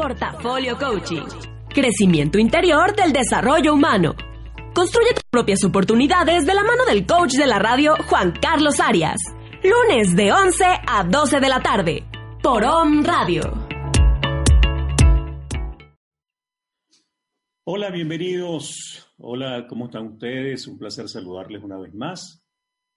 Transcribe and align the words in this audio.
Portafolio 0.00 0.78
Coaching. 0.78 1.26
Crecimiento 1.68 2.38
interior 2.38 2.96
del 2.96 3.12
desarrollo 3.12 3.74
humano. 3.74 4.14
Construye 4.74 5.12
tus 5.12 5.24
propias 5.24 5.62
oportunidades 5.62 6.46
de 6.46 6.54
la 6.54 6.62
mano 6.62 6.86
del 6.86 7.04
coach 7.04 7.34
de 7.34 7.46
la 7.46 7.58
radio 7.58 7.96
Juan 8.08 8.32
Carlos 8.32 8.80
Arias. 8.80 9.18
Lunes 9.62 10.16
de 10.16 10.32
11 10.32 10.64
a 10.86 11.04
12 11.04 11.40
de 11.40 11.48
la 11.50 11.60
tarde. 11.60 12.04
Por 12.42 12.64
OM 12.64 13.04
Radio. 13.04 13.42
Hola, 17.64 17.90
bienvenidos. 17.90 19.06
Hola, 19.18 19.66
¿cómo 19.68 19.84
están 19.84 20.06
ustedes? 20.14 20.66
Un 20.66 20.78
placer 20.78 21.10
saludarles 21.10 21.62
una 21.62 21.76
vez 21.76 21.92
más. 21.92 22.42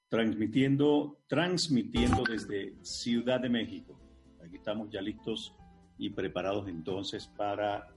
Transmitiendo, 0.07 1.19
transmitiendo 1.27 2.23
desde 2.23 2.77
Ciudad 2.81 3.41
de 3.41 3.49
México. 3.49 3.99
Aquí 4.41 4.55
estamos 4.55 4.89
ya 4.89 5.01
listos 5.01 5.53
y 6.03 6.09
preparados 6.09 6.67
entonces 6.67 7.31
para 7.37 7.87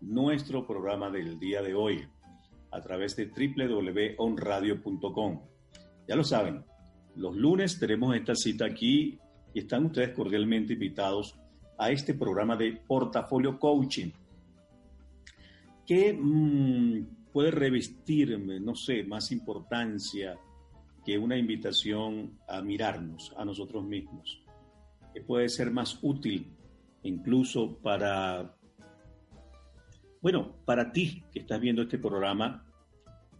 nuestro 0.00 0.66
programa 0.66 1.10
del 1.10 1.38
día 1.38 1.62
de 1.62 1.74
hoy 1.74 2.04
a 2.72 2.80
través 2.80 3.14
de 3.14 3.26
www.onradio.com. 3.26 5.40
Ya 6.08 6.16
lo 6.16 6.24
saben, 6.24 6.64
los 7.14 7.36
lunes 7.36 7.78
tenemos 7.78 8.16
esta 8.16 8.34
cita 8.34 8.64
aquí 8.64 9.16
y 9.54 9.60
están 9.60 9.86
ustedes 9.86 10.10
cordialmente 10.10 10.72
invitados 10.72 11.38
a 11.78 11.92
este 11.92 12.14
programa 12.14 12.56
de 12.56 12.82
portafolio 12.84 13.60
coaching 13.60 14.10
que 15.86 16.14
mmm, 16.14 17.04
puede 17.32 17.52
revestir, 17.52 18.40
no 18.40 18.74
sé, 18.74 19.04
más 19.04 19.30
importancia 19.30 20.36
que 21.04 21.16
una 21.16 21.36
invitación 21.36 22.40
a 22.48 22.60
mirarnos 22.60 23.32
a 23.36 23.44
nosotros 23.44 23.84
mismos, 23.84 24.42
que 25.14 25.20
puede 25.20 25.48
ser 25.48 25.70
más 25.70 26.00
útil 26.02 26.56
incluso 27.02 27.78
para, 27.78 28.56
bueno, 30.20 30.56
para 30.64 30.92
ti 30.92 31.22
que 31.32 31.40
estás 31.40 31.60
viendo 31.60 31.82
este 31.82 31.98
programa, 31.98 32.64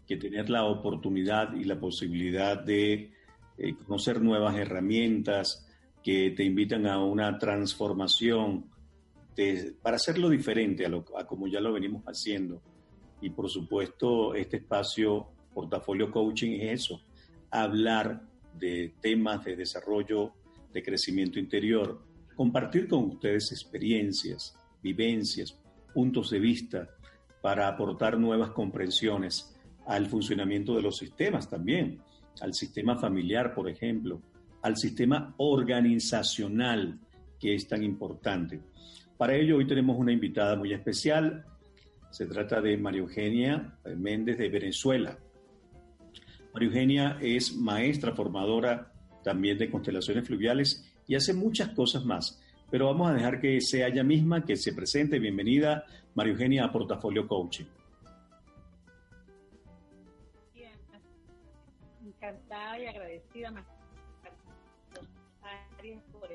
que 0.06 0.16
tener 0.16 0.50
la 0.50 0.64
oportunidad 0.64 1.54
y 1.54 1.64
la 1.64 1.78
posibilidad 1.78 2.62
de 2.62 3.12
eh, 3.56 3.74
conocer 3.86 4.20
nuevas 4.20 4.56
herramientas 4.56 5.68
que 6.02 6.30
te 6.30 6.44
invitan 6.44 6.86
a 6.86 7.02
una 7.02 7.38
transformación 7.38 8.70
para 9.80 9.96
hacerlo 9.96 10.28
diferente 10.28 10.84
a, 10.84 10.88
lo, 10.88 11.04
a 11.16 11.26
como 11.26 11.46
ya 11.46 11.60
lo 11.60 11.72
venimos 11.72 12.02
haciendo. 12.04 12.60
Y 13.20 13.30
por 13.30 13.48
supuesto, 13.48 14.34
este 14.34 14.58
espacio 14.58 15.28
Portafolio 15.54 16.10
Coaching 16.10 16.60
es 16.60 16.82
eso, 16.82 17.00
hablar 17.50 18.22
de 18.58 18.94
temas 19.00 19.44
de 19.44 19.56
desarrollo, 19.56 20.32
de 20.72 20.82
crecimiento 20.82 21.38
interior, 21.38 22.00
compartir 22.34 22.88
con 22.88 23.04
ustedes 23.04 23.52
experiencias, 23.52 24.56
vivencias, 24.82 25.58
puntos 25.92 26.30
de 26.30 26.40
vista 26.40 26.88
para 27.40 27.68
aportar 27.68 28.18
nuevas 28.18 28.50
comprensiones 28.50 29.54
al 29.86 30.06
funcionamiento 30.06 30.74
de 30.74 30.82
los 30.82 30.96
sistemas 30.96 31.48
también, 31.48 32.00
al 32.40 32.54
sistema 32.54 32.96
familiar, 32.96 33.54
por 33.54 33.68
ejemplo, 33.68 34.22
al 34.62 34.76
sistema 34.76 35.34
organizacional 35.38 37.00
que 37.38 37.54
es 37.54 37.66
tan 37.66 37.82
importante. 37.82 38.60
Para 39.18 39.34
ello 39.34 39.56
hoy 39.56 39.66
tenemos 39.66 39.98
una 39.98 40.12
invitada 40.12 40.56
muy 40.56 40.72
especial. 40.72 41.44
Se 42.10 42.26
trata 42.26 42.60
de 42.60 42.76
María 42.76 43.00
Eugenia 43.00 43.76
Méndez 43.96 44.38
de 44.38 44.48
Venezuela. 44.48 45.18
María 46.54 46.68
Eugenia 46.68 47.18
es 47.20 47.56
maestra 47.56 48.14
formadora 48.14 48.92
también 49.24 49.58
de 49.58 49.70
constelaciones 49.70 50.26
fluviales 50.26 50.91
y 51.06 51.14
hace 51.14 51.32
muchas 51.34 51.70
cosas 51.70 52.04
más. 52.04 52.40
Pero 52.70 52.86
vamos 52.86 53.10
a 53.10 53.14
dejar 53.14 53.40
que 53.40 53.60
sea 53.60 53.88
ella 53.88 54.02
misma, 54.02 54.44
que 54.44 54.56
se 54.56 54.72
presente. 54.72 55.18
Bienvenida, 55.18 55.84
María 56.14 56.32
Eugenia, 56.32 56.64
a 56.64 56.72
Portafolio 56.72 57.28
Coaching. 57.28 57.66
Bien, 60.54 60.72
encantada 62.06 62.78
y 62.78 62.86
agradecida, 62.86 63.52
por 66.12 66.30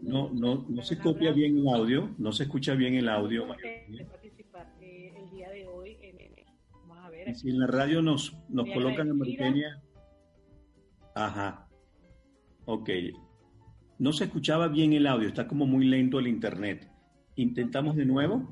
No, 0.00 0.30
no, 0.32 0.66
no 0.68 0.82
se 0.82 0.98
copia 0.98 1.32
bien 1.32 1.58
el 1.58 1.68
audio, 1.68 2.10
no 2.18 2.32
se 2.32 2.44
escucha 2.44 2.74
bien 2.74 2.94
el 2.94 3.08
audio. 3.08 3.46
participar 3.46 4.20
eh, 4.22 4.23
si 7.32 7.50
en 7.50 7.60
la 7.60 7.66
radio 7.66 8.02
nos, 8.02 8.36
nos 8.48 8.68
colocan 8.70 9.10
a 9.10 9.14
Marquenia. 9.14 9.82
Ajá. 11.14 11.68
Ok. 12.66 12.90
No 13.98 14.12
se 14.12 14.24
escuchaba 14.24 14.68
bien 14.68 14.92
el 14.92 15.06
audio, 15.06 15.28
está 15.28 15.46
como 15.46 15.66
muy 15.66 15.86
lento 15.86 16.18
el 16.18 16.26
internet. 16.26 16.90
¿Intentamos 17.36 17.96
de 17.96 18.04
nuevo? 18.04 18.48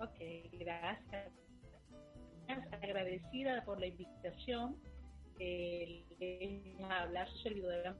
Ok, 0.00 0.20
gracias. 0.58 1.32
Agradecida 2.82 3.64
por 3.64 3.78
la 3.78 3.86
invitación. 3.86 4.76
Eh, 5.38 6.04
hablar 6.90 7.28
su 7.28 7.38
servidora 7.38 7.96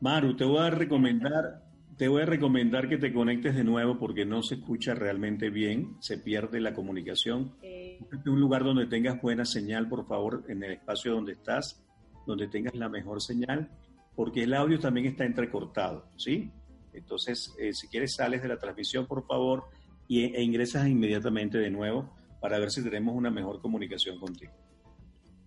Maru, 0.00 0.36
te 0.36 0.44
voy 0.44 0.58
a 0.58 0.70
recomendar, 0.70 1.63
te 1.96 2.08
voy 2.08 2.22
a 2.22 2.26
recomendar 2.26 2.88
que 2.88 2.98
te 2.98 3.12
conectes 3.12 3.54
de 3.54 3.64
nuevo 3.64 3.98
porque 3.98 4.24
no 4.24 4.42
se 4.42 4.56
escucha 4.56 4.94
realmente 4.94 5.50
bien, 5.50 5.96
se 6.00 6.18
pierde 6.18 6.60
la 6.60 6.74
comunicación. 6.74 7.56
Eh, 7.62 7.98
un 8.26 8.40
lugar 8.40 8.64
donde 8.64 8.86
tengas 8.86 9.20
buena 9.20 9.44
señal, 9.44 9.88
por 9.88 10.06
favor, 10.06 10.44
en 10.48 10.62
el 10.64 10.72
espacio 10.72 11.12
donde 11.12 11.32
estás, 11.32 11.82
donde 12.26 12.48
tengas 12.48 12.74
la 12.74 12.88
mejor 12.88 13.22
señal, 13.22 13.70
porque 14.16 14.42
el 14.44 14.54
audio 14.54 14.78
también 14.78 15.06
está 15.06 15.24
entrecortado, 15.24 16.08
¿sí? 16.16 16.50
Entonces, 16.92 17.54
eh, 17.58 17.72
si 17.72 17.88
quieres, 17.88 18.14
sales 18.14 18.42
de 18.42 18.48
la 18.48 18.58
transmisión, 18.58 19.06
por 19.06 19.26
favor, 19.26 19.64
y, 20.08 20.24
e 20.24 20.42
ingresas 20.42 20.88
inmediatamente 20.88 21.58
de 21.58 21.70
nuevo 21.70 22.12
para 22.40 22.58
ver 22.58 22.70
si 22.70 22.82
tenemos 22.82 23.14
una 23.14 23.30
mejor 23.30 23.60
comunicación 23.60 24.18
contigo. 24.18 24.52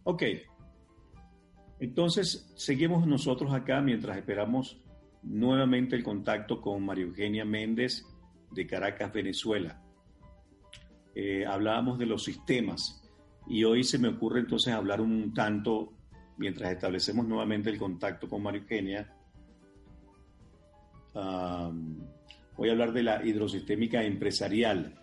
Ok, 0.03 0.23
entonces, 1.79 2.51
seguimos 2.55 3.05
nosotros 3.05 3.53
acá 3.53 3.81
mientras 3.81 4.17
esperamos 4.17 4.81
nuevamente 5.29 5.95
el 5.95 6.03
contacto 6.03 6.61
con 6.61 6.85
María 6.85 7.05
Eugenia 7.05 7.45
Méndez 7.45 8.05
de 8.51 8.65
Caracas, 8.65 9.11
Venezuela. 9.11 9.81
Eh, 11.13 11.45
hablábamos 11.45 11.97
de 11.97 12.05
los 12.05 12.23
sistemas 12.23 13.03
y 13.47 13.63
hoy 13.63 13.83
se 13.83 13.97
me 13.97 14.09
ocurre 14.09 14.41
entonces 14.41 14.73
hablar 14.73 15.01
un 15.01 15.33
tanto, 15.33 15.93
mientras 16.37 16.71
establecemos 16.71 17.27
nuevamente 17.27 17.69
el 17.69 17.77
contacto 17.77 18.27
con 18.27 18.43
María 18.43 18.61
Eugenia, 18.61 19.13
voy 21.13 22.69
a 22.69 22.71
hablar 22.71 22.93
de 22.93 23.03
la 23.03 23.25
hidrosistémica 23.25 24.03
empresarial, 24.03 24.93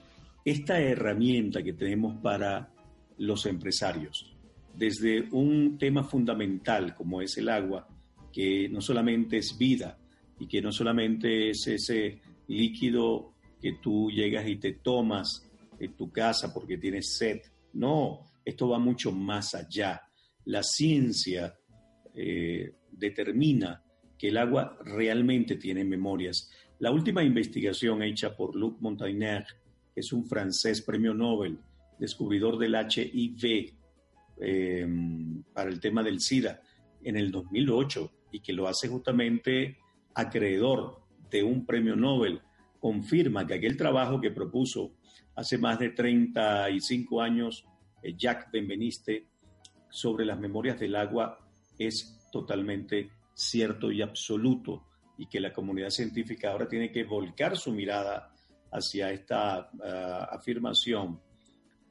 esta 0.44 0.78
herramienta 0.80 1.62
que 1.62 1.72
tenemos 1.72 2.16
para 2.20 2.70
los 3.18 3.46
empresarios 3.46 4.34
desde 4.76 5.28
un 5.30 5.78
tema 5.78 6.04
fundamental 6.04 6.94
como 6.94 7.20
es 7.20 7.36
el 7.38 7.48
agua, 7.48 7.88
que 8.32 8.68
no 8.68 8.80
solamente 8.80 9.38
es 9.38 9.56
vida 9.56 9.98
y 10.38 10.46
que 10.46 10.60
no 10.60 10.72
solamente 10.72 11.50
es 11.50 11.66
ese 11.66 12.20
líquido 12.48 13.34
que 13.60 13.74
tú 13.82 14.10
llegas 14.10 14.46
y 14.48 14.56
te 14.56 14.74
tomas 14.74 15.48
en 15.78 15.94
tu 15.94 16.10
casa 16.10 16.52
porque 16.52 16.78
tienes 16.78 17.16
sed. 17.16 17.40
No, 17.72 18.20
esto 18.44 18.68
va 18.68 18.78
mucho 18.78 19.12
más 19.12 19.54
allá. 19.54 20.02
La 20.46 20.62
ciencia 20.62 21.54
eh, 22.14 22.74
determina 22.90 23.82
que 24.18 24.28
el 24.28 24.36
agua 24.36 24.78
realmente 24.84 25.56
tiene 25.56 25.84
memorias. 25.84 26.50
La 26.78 26.90
última 26.90 27.22
investigación 27.22 28.02
hecha 28.02 28.36
por 28.36 28.54
Luc 28.54 28.80
Montagnier, 28.80 29.44
que 29.94 30.00
es 30.00 30.12
un 30.12 30.26
francés 30.26 30.82
premio 30.82 31.14
Nobel, 31.14 31.58
descubridor 31.98 32.58
del 32.58 32.74
HIV, 32.74 33.72
eh, 34.36 34.86
para 35.52 35.70
el 35.70 35.78
tema 35.78 36.02
del 36.02 36.20
SIDA 36.20 36.60
en 37.02 37.16
el 37.16 37.30
2008 37.30 38.10
y 38.32 38.40
que 38.40 38.52
lo 38.52 38.66
hace 38.66 38.88
justamente 38.88 39.78
acreedor 40.14 41.00
de 41.30 41.42
un 41.42 41.66
premio 41.66 41.96
Nobel, 41.96 42.40
confirma 42.78 43.46
que 43.46 43.54
aquel 43.54 43.76
trabajo 43.76 44.20
que 44.20 44.30
propuso 44.30 44.92
hace 45.34 45.58
más 45.58 45.78
de 45.78 45.90
35 45.90 47.20
años 47.20 47.64
eh, 48.02 48.14
Jack 48.16 48.50
Benveniste 48.52 49.26
sobre 49.88 50.24
las 50.24 50.38
memorias 50.38 50.78
del 50.78 50.96
agua 50.96 51.38
es 51.78 52.28
totalmente 52.30 53.10
cierto 53.34 53.90
y 53.90 54.02
absoluto 54.02 54.84
y 55.18 55.26
que 55.26 55.40
la 55.40 55.52
comunidad 55.52 55.90
científica 55.90 56.50
ahora 56.50 56.68
tiene 56.68 56.90
que 56.90 57.04
volcar 57.04 57.56
su 57.56 57.72
mirada 57.72 58.32
hacia 58.70 59.10
esta 59.10 59.70
ah, 59.82 60.28
afirmación, 60.32 61.20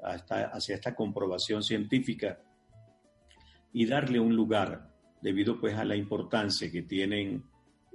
hacia 0.02 0.76
esta 0.76 0.94
comprobación 0.94 1.64
científica 1.64 2.40
y 3.72 3.86
darle 3.86 4.20
un 4.20 4.36
lugar 4.36 4.92
debido 5.22 5.60
pues 5.60 5.76
a 5.76 5.86
la 5.86 5.96
importancia 5.96 6.70
que 6.70 6.82
tienen 6.82 7.44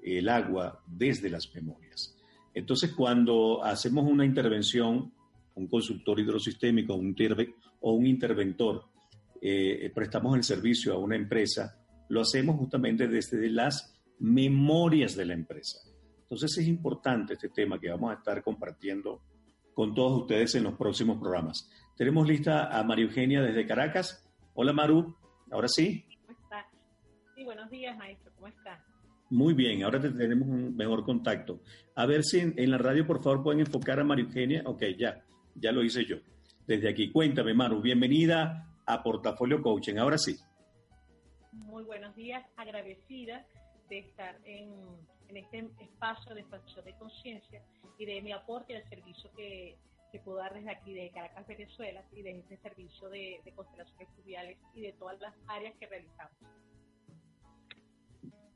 el 0.03 0.29
agua 0.29 0.83
desde 0.87 1.31
las 1.31 1.53
memorias. 1.55 2.17
Entonces, 2.55 2.93
cuando 2.95 3.63
hacemos 3.63 4.05
una 4.11 4.25
intervención, 4.25 5.13
un 5.55 5.67
consultor 5.69 6.21
hidrosistémico 6.21 6.95
un 6.95 7.15
o 7.81 7.93
un 7.93 8.07
interventor, 8.07 8.85
eh, 9.41 9.91
prestamos 9.95 10.37
el 10.37 10.43
servicio 10.43 10.95
a 10.95 10.99
una 10.99 11.17
empresa, 11.17 11.79
lo 12.09 12.21
hacemos 12.21 12.57
justamente 12.57 13.07
desde 13.07 13.49
las 13.51 13.95
memorias 14.19 15.15
de 15.15 15.27
la 15.27 15.35
empresa. 15.35 15.79
Entonces 16.23 16.59
es 16.59 16.69
importante 16.69 17.35
este 17.35 17.49
tema 17.49 17.79
que 17.79 17.91
vamos 17.91 18.11
a 18.11 18.15
estar 18.15 18.43
compartiendo 18.43 19.23
con 19.73 19.95
todos 19.95 20.23
ustedes 20.23 20.55
en 20.57 20.65
los 20.65 20.75
próximos 20.75 21.19
programas. 21.19 21.71
Tenemos 21.97 22.27
lista 22.27 22.77
a 22.77 22.83
María 22.83 23.05
Eugenia 23.05 23.41
desde 23.41 23.67
Caracas. 23.67 24.29
Hola 24.55 24.73
Maru, 24.73 25.17
ahora 25.51 25.69
sí. 25.69 26.05
¿Cómo 26.27 26.39
está? 26.39 26.67
Sí, 27.35 27.45
buenos 27.45 27.71
días 27.71 27.97
maestro, 27.97 28.33
¿cómo 28.35 28.49
está? 28.49 28.85
Muy 29.31 29.53
bien, 29.53 29.83
ahora 29.83 30.01
tenemos 30.01 30.49
un 30.49 30.75
mejor 30.75 31.05
contacto. 31.05 31.61
A 31.95 32.07
ver 32.07 32.25
si 32.25 32.39
en, 32.39 32.71
la 32.71 32.79
radio 32.79 33.07
por 33.07 33.23
favor 33.23 33.43
pueden 33.43 33.61
enfocar 33.61 34.01
a 34.01 34.05
María 34.05 34.25
Eugenia. 34.25 34.63
Ok, 34.65 34.83
ya, 34.99 35.23
ya 35.55 35.71
lo 35.71 35.83
hice 35.83 36.05
yo. 36.07 36.17
Desde 36.67 36.89
aquí, 36.89 37.11
cuéntame 37.11 37.53
Maru, 37.53 37.81
bienvenida 37.81 38.75
a 38.87 39.03
Portafolio 39.03 39.61
Coaching. 39.61 39.97
Ahora 39.97 40.17
sí. 40.17 40.37
Muy 41.53 41.85
buenos 41.85 42.15
días, 42.17 42.45
agradecida 42.57 43.45
de 43.89 43.99
estar 43.99 44.39
en, 44.45 44.71
este 45.29 45.69
espacio 45.81 46.35
de 46.35 46.41
expansión 46.41 46.85
de 46.85 46.95
conciencia 46.95 47.63
y 47.99 48.07
de 48.07 48.23
mi 48.23 48.33
aporte 48.33 48.77
al 48.77 48.89
servicio 48.89 49.31
que, 49.37 49.77
puedo 50.25 50.39
dar 50.39 50.55
desde 50.55 50.71
aquí, 50.71 50.95
de 50.95 51.11
Caracas, 51.11 51.47
Venezuela, 51.47 52.03
y 52.13 52.23
de 52.23 52.39
este 52.39 52.57
servicio 52.59 53.09
de, 53.11 53.41
constelaciones 53.55 54.09
fluviales 54.15 54.59
y 54.75 54.83
de 54.83 54.93
todas 54.95 55.21
las 55.21 55.35
áreas 55.47 55.75
que 55.79 55.87
realizamos. 55.87 56.35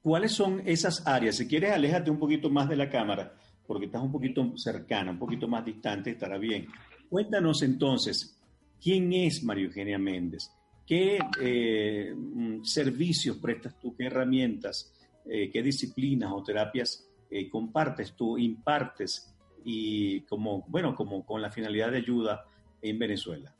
¿Cuáles 0.02 0.32
son 0.32 0.62
esas 0.66 1.06
áreas? 1.06 1.36
Si 1.36 1.46
quieres, 1.46 1.72
aléjate 1.72 2.10
un 2.10 2.18
poquito 2.18 2.50
más 2.50 2.68
de 2.68 2.76
la 2.76 2.90
cámara, 2.90 3.34
porque 3.66 3.86
estás 3.86 4.02
un 4.02 4.10
poquito 4.10 4.56
cercana, 4.56 5.12
un 5.12 5.18
poquito 5.18 5.46
más 5.46 5.64
distante, 5.64 6.10
estará 6.10 6.38
bien. 6.38 6.66
Cuéntanos 7.08 7.62
entonces, 7.62 8.36
¿quién 8.82 9.12
es 9.12 9.44
María 9.44 9.66
Eugenia 9.66 9.98
Méndez? 9.98 10.50
¿Qué 10.84 11.18
eh, 11.40 12.12
mm, 12.14 12.64
servicios 12.64 13.36
prestas 13.36 13.78
tú? 13.78 13.94
¿Qué 13.94 14.06
herramientas? 14.06 14.92
Eh, 15.24 15.50
qué 15.52 15.62
disciplinas 15.62 16.32
o 16.32 16.42
terapias 16.42 17.08
eh, 17.30 17.48
compartes 17.48 18.14
tú, 18.14 18.36
impartes 18.36 19.32
y 19.64 20.22
como, 20.22 20.64
bueno, 20.66 20.96
como 20.96 21.24
con 21.24 21.40
la 21.40 21.50
finalidad 21.50 21.92
de 21.92 21.98
ayuda 21.98 22.44
en 22.82 22.98
Venezuela. 22.98 23.54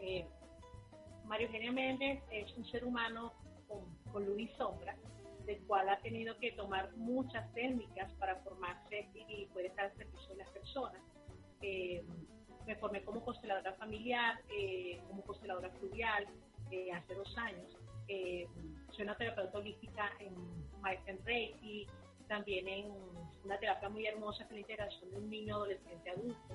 Eh, 0.00 0.26
Mario 1.26 1.46
Eugenio 1.46 1.72
Méndez 1.72 2.22
es 2.32 2.52
un 2.56 2.64
ser 2.66 2.84
humano 2.84 3.32
con, 4.12 4.24
luz 4.24 4.40
y 4.40 4.48
sombra, 4.56 4.96
del 5.46 5.58
cual 5.66 5.88
ha 5.88 5.98
tenido 6.00 6.36
que 6.38 6.52
tomar 6.52 6.94
muchas 6.96 7.52
técnicas 7.54 8.12
para 8.14 8.36
formarse 8.36 9.08
y 9.28 9.46
poder 9.46 9.66
estar 9.66 9.86
al 9.86 9.96
servicio 9.96 10.28
de 10.30 10.36
las 10.36 10.50
personas. 10.50 11.00
me 12.66 12.76
formé 12.76 13.02
como 13.02 13.24
consteladora 13.24 13.72
familiar, 13.74 14.40
como 15.08 15.22
consteladora 15.22 15.70
fluvial 15.70 16.26
hace 16.92 17.14
dos 17.14 17.36
años 17.36 17.76
eh, 18.12 18.48
soy 18.90 19.04
una 19.04 19.16
terapeuta 19.16 19.56
holística 19.58 20.10
en 20.18 20.34
maestra 20.80 21.12
en 21.12 21.24
Reiki, 21.24 21.86
también 22.26 22.66
en 22.66 22.92
una 23.44 23.56
terapia 23.60 23.88
muy 23.88 24.04
hermosa 24.04 24.38
que 24.38 24.44
es 24.46 24.52
la 24.52 24.60
integración 24.60 25.10
de 25.12 25.16
un 25.16 25.30
niño 25.30 25.54
adolescente 25.54 26.10
adulto. 26.10 26.54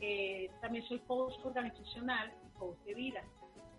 Eh, 0.00 0.50
también 0.60 0.84
soy 0.88 0.98
coach 1.00 1.34
organizacional 1.44 2.32
y 2.44 2.58
coach 2.58 2.76
de 2.86 2.94
vida. 2.94 3.22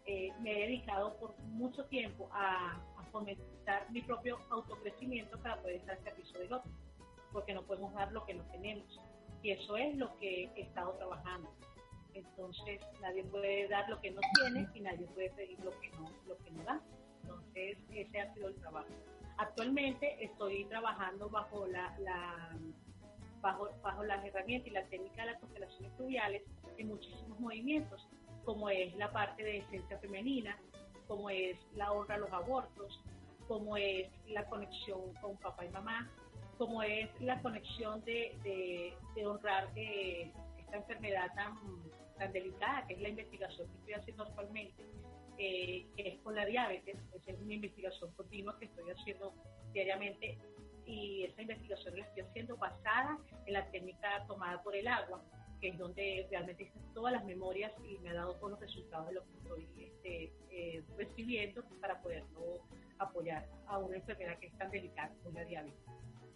Eh, 0.06 0.32
me 0.40 0.52
he 0.52 0.68
dedicado 0.68 1.18
por 1.18 1.38
mucho 1.40 1.84
tiempo 1.86 2.30
a, 2.32 2.80
fomentar 3.12 3.90
mi 3.92 4.02
propio 4.02 4.40
autocrecimiento 4.50 5.38
para 5.40 5.62
poder 5.62 5.78
estar 5.78 5.98
al 5.98 6.04
servicio 6.04 6.40
del 6.40 6.54
otro, 6.54 6.72
porque 7.32 7.54
no 7.54 7.64
podemos 7.64 7.94
dar 7.94 8.12
lo 8.12 8.26
que 8.26 8.34
no 8.34 8.44
tenemos. 8.52 9.00
Y 9.44 9.52
eso 9.52 9.78
es 9.78 9.96
lo 9.98 10.18
que 10.20 10.46
he 10.56 10.62
estado 10.62 10.92
trabajando. 10.94 11.52
Entonces, 12.14 12.82
nadie 13.02 13.24
puede 13.24 13.68
dar 13.68 13.90
lo 13.90 14.00
que 14.02 14.12
no 14.12 14.22
tiene 14.36 14.68
y 14.74 14.82
nadie 14.82 15.08
puede 15.08 15.30
pedir 15.32 15.60
lo 15.64 15.72
que 15.80 15.90
no, 15.92 16.12
lo 16.28 16.38
que 16.38 16.52
no 16.52 16.64
da. 16.64 16.82
Entonces, 17.24 17.78
ese 17.92 18.20
ha 18.20 18.34
sido 18.34 18.50
el 18.50 18.56
trabajo. 18.56 18.90
Actualmente 19.38 20.24
estoy 20.24 20.66
trabajando 20.66 21.30
bajo 21.30 21.66
la, 21.68 21.96
bajo, 23.42 23.70
bajo 23.82 24.04
las 24.04 24.24
herramientas 24.26 24.68
y 24.68 24.72
la 24.72 24.86
técnica 24.86 25.22
de 25.22 25.32
las 25.32 25.40
constelaciones 25.40 25.92
fluviales 25.96 26.44
en 26.78 26.88
muchísimos 26.90 27.40
movimientos, 27.40 28.08
como 28.44 28.70
es 28.70 28.94
la 28.96 29.12
parte 29.12 29.44
de 29.44 29.58
esencia 29.58 29.98
femenina, 30.00 30.58
como 31.12 31.30
es 31.30 31.58
la 31.76 31.92
honra 31.92 32.16
a 32.16 32.20
los 32.20 32.32
abortos, 32.32 33.02
como 33.46 33.76
es 33.76 34.08
la 34.28 34.46
conexión 34.46 35.14
con 35.16 35.36
papá 35.40 35.66
y 35.66 35.70
mamá, 35.70 36.10
como 36.58 36.82
es 36.84 37.10
la 37.20 37.42
conexión 37.42 38.02
de, 38.06 38.96
de, 39.14 39.28
honrar 39.28 39.68
eh, 39.76 40.32
esta 40.58 40.78
enfermedad 40.78 41.28
tan, 41.36 41.58
tan 42.18 42.32
delicada, 42.32 42.88
que 42.88 42.94
es 42.94 43.02
la 43.02 43.10
investigación 43.10 43.68
que 43.68 43.78
estoy 43.80 43.94
haciendo 43.96 44.24
actualmente, 44.24 44.86
que 45.36 45.86
es 45.98 46.18
con 46.22 46.34
la 46.34 46.46
diabetes. 46.46 46.96
Esa 47.14 47.32
es 47.32 47.42
una 47.42 47.56
investigación 47.56 48.10
continua 48.14 48.58
que 48.58 48.66
estoy 48.68 48.90
haciendo 48.90 49.34
diariamente 49.74 50.38
y 50.86 51.26
esa 51.26 51.42
investigación 51.42 51.94
la 51.98 52.06
estoy 52.06 52.24
haciendo 52.24 52.56
basada 52.56 53.18
en 53.46 53.52
la 53.52 53.70
técnica 53.70 54.26
tomada 54.28 54.64
por 54.64 54.78
el 54.78 54.88
agua, 54.88 55.22
que 55.62 55.70
es 55.70 55.78
donde 55.78 56.28
realmente 56.30 56.64
están 56.64 56.82
todas 56.94 57.14
las 57.14 57.24
memorias 57.24 57.72
y 57.88 57.98
me 58.00 58.10
ha 58.10 58.16
dado 58.16 58.34
todos 58.36 58.52
los 58.52 58.60
resultados 58.60 59.08
de 59.08 59.14
lo 59.14 59.22
que 59.22 59.38
estoy 59.38 59.68
este, 59.78 60.34
eh, 60.52 60.84
recibiendo 60.98 61.64
para 61.80 62.02
poderlo 62.02 62.62
apoyar 62.98 63.48
a 63.68 63.78
una 63.78 63.98
enfermedad 63.98 64.40
que 64.40 64.48
es 64.48 64.58
tan 64.58 64.72
delicada 64.72 65.14
como 65.24 65.38
la 65.38 65.46
diabetes. 65.46 65.80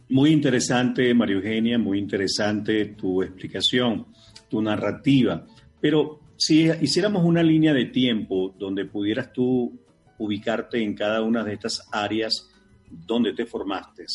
Muy 0.09 0.31
interesante, 0.31 1.11
María 1.15 1.37
Eugenia, 1.37 1.79
muy 1.79 1.97
interesante 1.97 2.85
tu 2.85 3.23
explicación, 3.23 4.05
tu 4.47 4.61
narrativa. 4.61 5.43
Pero 5.81 6.19
si 6.37 6.69
hiciéramos 6.81 7.23
una 7.23 7.41
línea 7.41 7.73
de 7.73 7.85
tiempo 7.85 8.53
donde 8.57 8.85
pudieras 8.85 9.33
tú 9.33 9.79
ubicarte 10.19 10.81
en 10.81 10.93
cada 10.93 11.23
una 11.23 11.43
de 11.43 11.53
estas 11.53 11.89
áreas 11.91 12.51
donde 12.89 13.33
te 13.33 13.47
formaste, 13.47 14.05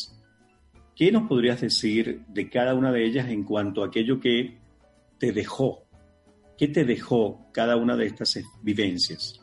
¿qué 0.95 1.11
nos 1.11 1.27
podrías 1.27 1.59
decir 1.59 2.21
de 2.29 2.49
cada 2.49 2.73
una 2.73 2.93
de 2.93 3.05
ellas 3.05 3.27
en 3.27 3.43
cuanto 3.43 3.83
a 3.83 3.87
aquello 3.87 4.17
que 4.17 4.60
te 5.21 5.31
dejó? 5.31 5.85
¿Qué 6.57 6.67
te 6.67 6.83
dejó 6.83 7.47
cada 7.53 7.75
una 7.75 7.95
de 7.95 8.07
estas 8.07 8.39
vivencias? 8.63 9.39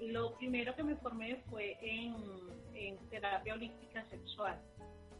Lo 0.00 0.36
primero 0.36 0.74
que 0.76 0.84
me 0.84 0.94
formé 0.94 1.42
fue 1.50 1.76
en, 1.82 2.14
terapia 3.10 3.54
holística 3.54 4.08
sexual, 4.08 4.56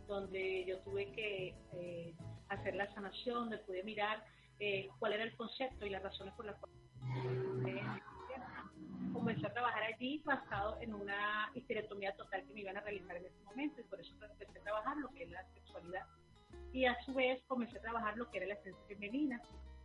donde 0.06 0.64
yo 0.64 0.78
tuve 0.78 1.10
que 1.10 1.54
eh, 1.72 2.14
hacer 2.48 2.76
la 2.76 2.86
sanación, 2.94 3.34
donde 3.34 3.58
pude 3.58 3.82
mirar 3.82 4.24
eh, 4.60 4.88
cuál 5.00 5.14
era 5.14 5.24
el 5.24 5.36
concepto 5.36 5.84
y 5.84 5.90
las 5.90 6.02
razones 6.02 6.32
por 6.34 6.46
las 6.46 6.56
cuales 6.56 6.78
comencé 9.12 9.44
a 9.44 9.52
trabajar 9.52 9.82
allí 9.82 10.22
basado 10.24 10.78
en 10.80 10.94
una 10.94 11.50
histerectomía 11.54 12.14
total 12.14 12.44
que 12.46 12.54
me 12.54 12.60
iban 12.60 12.76
a 12.76 12.80
realizar 12.80 13.16
en 13.16 13.26
ese 13.26 13.42
momento 13.44 13.80
y 13.80 13.84
por 13.84 14.00
eso 14.00 14.14
empecé 14.22 14.56
a 14.60 14.62
trabajar 14.62 14.96
lo 14.98 15.08
que 15.10 15.24
es 15.24 15.30
la 15.30 15.44
sexualidad 15.52 16.06
y 16.72 16.84
a 16.86 17.00
su 17.04 17.14
vez 17.14 17.42
comencé 17.46 17.78
a 17.78 17.82
trabajar 17.82 18.16
lo 18.16 18.30
que 18.30 18.38
era 18.38 18.46
la 18.46 18.54
esencia 18.54 18.84
femenina 18.86 19.40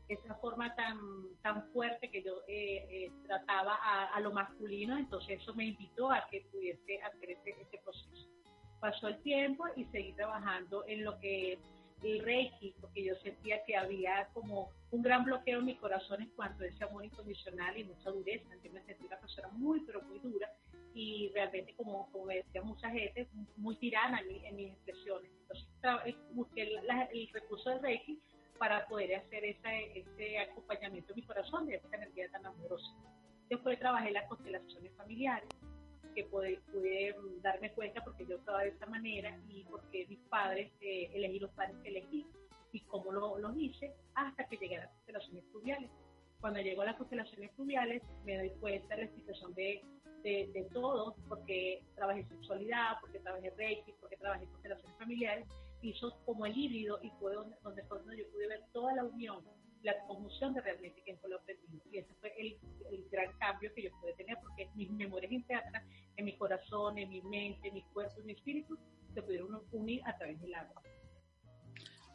esa 0.07 0.35
forma 0.35 0.75
tan 0.75 0.99
tan 1.41 1.67
fuerte 1.71 2.11
que 2.11 2.21
yo 2.21 2.41
eh, 2.47 2.85
eh, 2.89 3.11
trataba 3.25 3.75
a, 4.13 4.19
lo 4.19 4.31
masculino 4.31 4.97
entonces 4.97 5.41
eso 5.41 5.53
me 5.55 5.65
invitó 5.65 6.11
a 6.11 6.27
que 6.29 6.41
pudiese 6.51 7.01
hacer 7.01 7.31
ese, 7.31 7.49
ese 7.61 7.77
proceso 7.83 8.29
pasó 8.79 9.07
el 9.07 9.21
tiempo 9.23 9.65
y 9.75 9.85
seguí 9.85 10.13
trabajando 10.13 10.85
en 10.87 11.03
lo 11.03 11.17
que 11.19 11.59
el 12.03 12.19
Reiki, 12.23 12.75
porque 12.79 13.03
yo 13.03 13.15
sentía 13.23 13.63
que 13.63 13.75
había 13.75 14.27
como 14.33 14.69
un 14.91 15.01
gran 15.01 15.23
bloqueo 15.23 15.59
en 15.59 15.65
mi 15.65 15.75
corazón 15.75 16.21
en 16.21 16.29
cuanto 16.29 16.63
a 16.63 16.67
ese 16.67 16.83
amor 16.83 17.03
incondicional 17.05 17.77
y 17.77 17.83
mucha 17.83 18.11
dureza. 18.11 18.43
Entonces 18.43 18.73
me 18.73 18.83
sentí 18.83 19.05
una 19.05 19.19
persona 19.19 19.47
muy, 19.53 19.79
pero 19.81 20.01
muy 20.03 20.19
dura 20.19 20.49
y 20.95 21.29
realmente, 21.33 21.75
como, 21.75 22.09
como 22.11 22.27
decía 22.27 22.61
mucha 22.61 22.89
gente, 22.89 23.27
muy 23.57 23.75
tirana 23.75 24.21
en, 24.21 24.55
mis 24.55 24.71
expresiones. 24.71 25.29
Entonces 25.41 25.67
eh, 26.05 26.15
busqué 26.31 26.61
el 26.63 27.29
recurso 27.33 27.69
del 27.69 27.81
Reiki 27.81 28.19
para 28.57 28.87
poder 28.87 29.15
hacer 29.15 29.43
ese 29.43 30.39
acompañamiento 30.39 31.11
en 31.11 31.17
mi 31.17 31.23
corazón 31.23 31.67
de 31.67 31.75
esa 31.75 31.95
energía 31.97 32.31
tan 32.31 32.45
amorosa. 32.45 32.89
Después 33.49 33.77
trabajé 33.77 34.11
las 34.11 34.27
constelaciones 34.29 34.93
familiares 34.95 35.49
que 36.15 36.23
pude, 36.23 36.61
darme 37.41 37.73
cuenta 37.73 38.01
porque 38.01 38.25
yo 38.25 38.37
estaba 38.37 38.61
de 38.61 38.69
esa 38.69 38.85
manera 38.85 39.37
y 39.49 39.65
porque 39.65 40.07
mis 40.07 40.19
padres, 40.29 40.71
eh, 40.79 41.11
elegí 41.13 41.39
los 41.39 41.51
padres 41.51 41.75
que 41.83 41.89
elegí 41.89 42.25
y 42.71 42.79
cómo 42.81 43.11
lo, 43.11 43.37
los 43.37 43.55
hice 43.57 43.93
hasta 44.13 44.47
que 44.47 44.55
llegué 44.55 44.77
a 44.77 44.81
las 44.81 44.91
constelaciones 44.91 45.43
fluviales. 45.51 45.91
Cuando 46.39 46.61
llego 46.61 46.83
a 46.83 46.85
las 46.85 46.95
constelaciones 46.95 47.51
fluviales 47.51 48.01
me 48.23 48.37
doy 48.37 48.49
cuenta 48.61 48.95
de 48.95 49.05
la 49.05 49.11
situación 49.11 49.53
de, 49.55 49.83
de, 50.25 50.49
de 50.53 50.63
todo, 50.73 51.15
porque 51.29 51.83
trabajé 51.95 52.25
sexualidad, 52.25 52.97
porque 52.99 53.19
trabajé 53.19 53.51
reiki, 53.51 53.93
porque 54.01 54.17
trabajé 54.17 54.47
constelaciones 54.47 54.97
familiares, 54.97 55.45
hizo 55.83 56.17
como 56.25 56.47
el 56.47 56.57
híbrido 56.57 56.97
y 57.03 57.11
fue 57.19 57.35
donde, 57.35 57.55
donde, 57.63 57.83
donde 57.83 58.17
yo 58.17 58.31
pude 58.31 58.47
ver 58.47 58.61
toda 58.73 58.95
la 58.95 59.03
unión 59.03 59.43
la 59.83 59.93
conjunción 60.07 60.51
de 60.55 60.61
realmente 60.61 60.99
que 61.05 61.15
fue 61.17 61.29
lo 61.29 61.37
aprendido. 61.37 61.79
Y 61.91 61.99
ese 61.99 62.11
fue 62.19 62.33
el, 62.39 62.57
gran 63.11 63.31
cambio 63.37 63.71
que 63.75 63.83
yo 63.83 63.91
pude 64.01 64.13
tener, 64.13 64.35
porque 64.41 64.67
mis 64.73 64.89
memorias 64.89 65.31
internas, 65.31 65.83
en 66.17 66.25
mi 66.25 66.35
corazón, 66.37 66.97
en 66.97 67.07
mi 67.09 67.21
mente, 67.21 67.67
en 67.67 67.75
mi 67.75 67.83
cuerpo, 67.93 68.19
en 68.19 68.25
mi 68.25 68.33
espíritu, 68.33 68.75
se 69.13 69.21
pudieron 69.21 69.61
unir 69.71 70.01
a 70.05 70.17
través 70.17 70.41
del 70.41 70.55
agua. 70.55 70.81